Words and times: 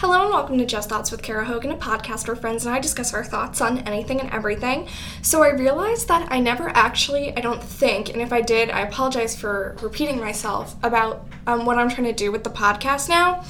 Hello 0.00 0.22
and 0.22 0.30
welcome 0.30 0.58
to 0.58 0.64
Just 0.64 0.88
Thoughts 0.88 1.10
with 1.10 1.24
Kara 1.24 1.44
Hogan, 1.44 1.72
a 1.72 1.76
podcast 1.76 2.28
where 2.28 2.36
friends 2.36 2.64
and 2.64 2.72
I 2.72 2.78
discuss 2.78 3.12
our 3.12 3.24
thoughts 3.24 3.60
on 3.60 3.78
anything 3.78 4.20
and 4.20 4.30
everything. 4.30 4.86
So 5.22 5.42
I 5.42 5.48
realized 5.48 6.06
that 6.06 6.30
I 6.30 6.38
never 6.38 6.68
actually, 6.68 7.36
I 7.36 7.40
don't 7.40 7.60
think, 7.60 8.08
and 8.08 8.22
if 8.22 8.32
I 8.32 8.40
did, 8.40 8.70
I 8.70 8.82
apologize 8.82 9.36
for 9.36 9.76
repeating 9.82 10.20
myself 10.20 10.76
about 10.84 11.26
um, 11.48 11.66
what 11.66 11.78
I'm 11.78 11.88
trying 11.88 12.06
to 12.06 12.12
do 12.12 12.30
with 12.30 12.44
the 12.44 12.50
podcast 12.50 13.08
now. 13.08 13.42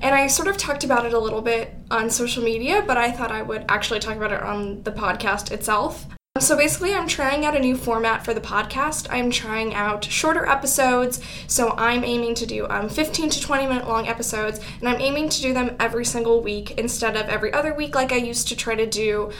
And 0.00 0.12
I 0.12 0.26
sort 0.26 0.48
of 0.48 0.56
talked 0.56 0.82
about 0.82 1.06
it 1.06 1.12
a 1.12 1.20
little 1.20 1.40
bit 1.40 1.72
on 1.88 2.10
social 2.10 2.42
media, 2.42 2.82
but 2.84 2.96
I 2.96 3.12
thought 3.12 3.30
I 3.30 3.42
would 3.42 3.64
actually 3.68 4.00
talk 4.00 4.16
about 4.16 4.32
it 4.32 4.42
on 4.42 4.82
the 4.82 4.90
podcast 4.90 5.52
itself. 5.52 6.04
So 6.38 6.54
basically, 6.56 6.92
I'm 6.92 7.08
trying 7.08 7.46
out 7.46 7.56
a 7.56 7.58
new 7.58 7.76
format 7.76 8.24
for 8.24 8.34
the 8.34 8.40
podcast. 8.40 9.06
I'm 9.10 9.30
trying 9.30 9.72
out 9.74 10.04
shorter 10.04 10.44
episodes. 10.46 11.20
So 11.46 11.74
I'm 11.78 12.04
aiming 12.04 12.34
to 12.36 12.46
do 12.46 12.66
um, 12.68 12.88
15 12.88 13.30
to 13.30 13.40
20 13.40 13.66
minute 13.66 13.88
long 13.88 14.06
episodes, 14.06 14.60
and 14.80 14.88
I'm 14.88 15.00
aiming 15.00 15.30
to 15.30 15.40
do 15.40 15.54
them 15.54 15.76
every 15.80 16.04
single 16.04 16.42
week 16.42 16.72
instead 16.72 17.16
of 17.16 17.28
every 17.28 17.52
other 17.52 17.72
week 17.72 17.94
like 17.94 18.12
I 18.12 18.16
used 18.16 18.48
to 18.48 18.56
try 18.56 18.74
to 18.74 18.86
do. 18.86 19.30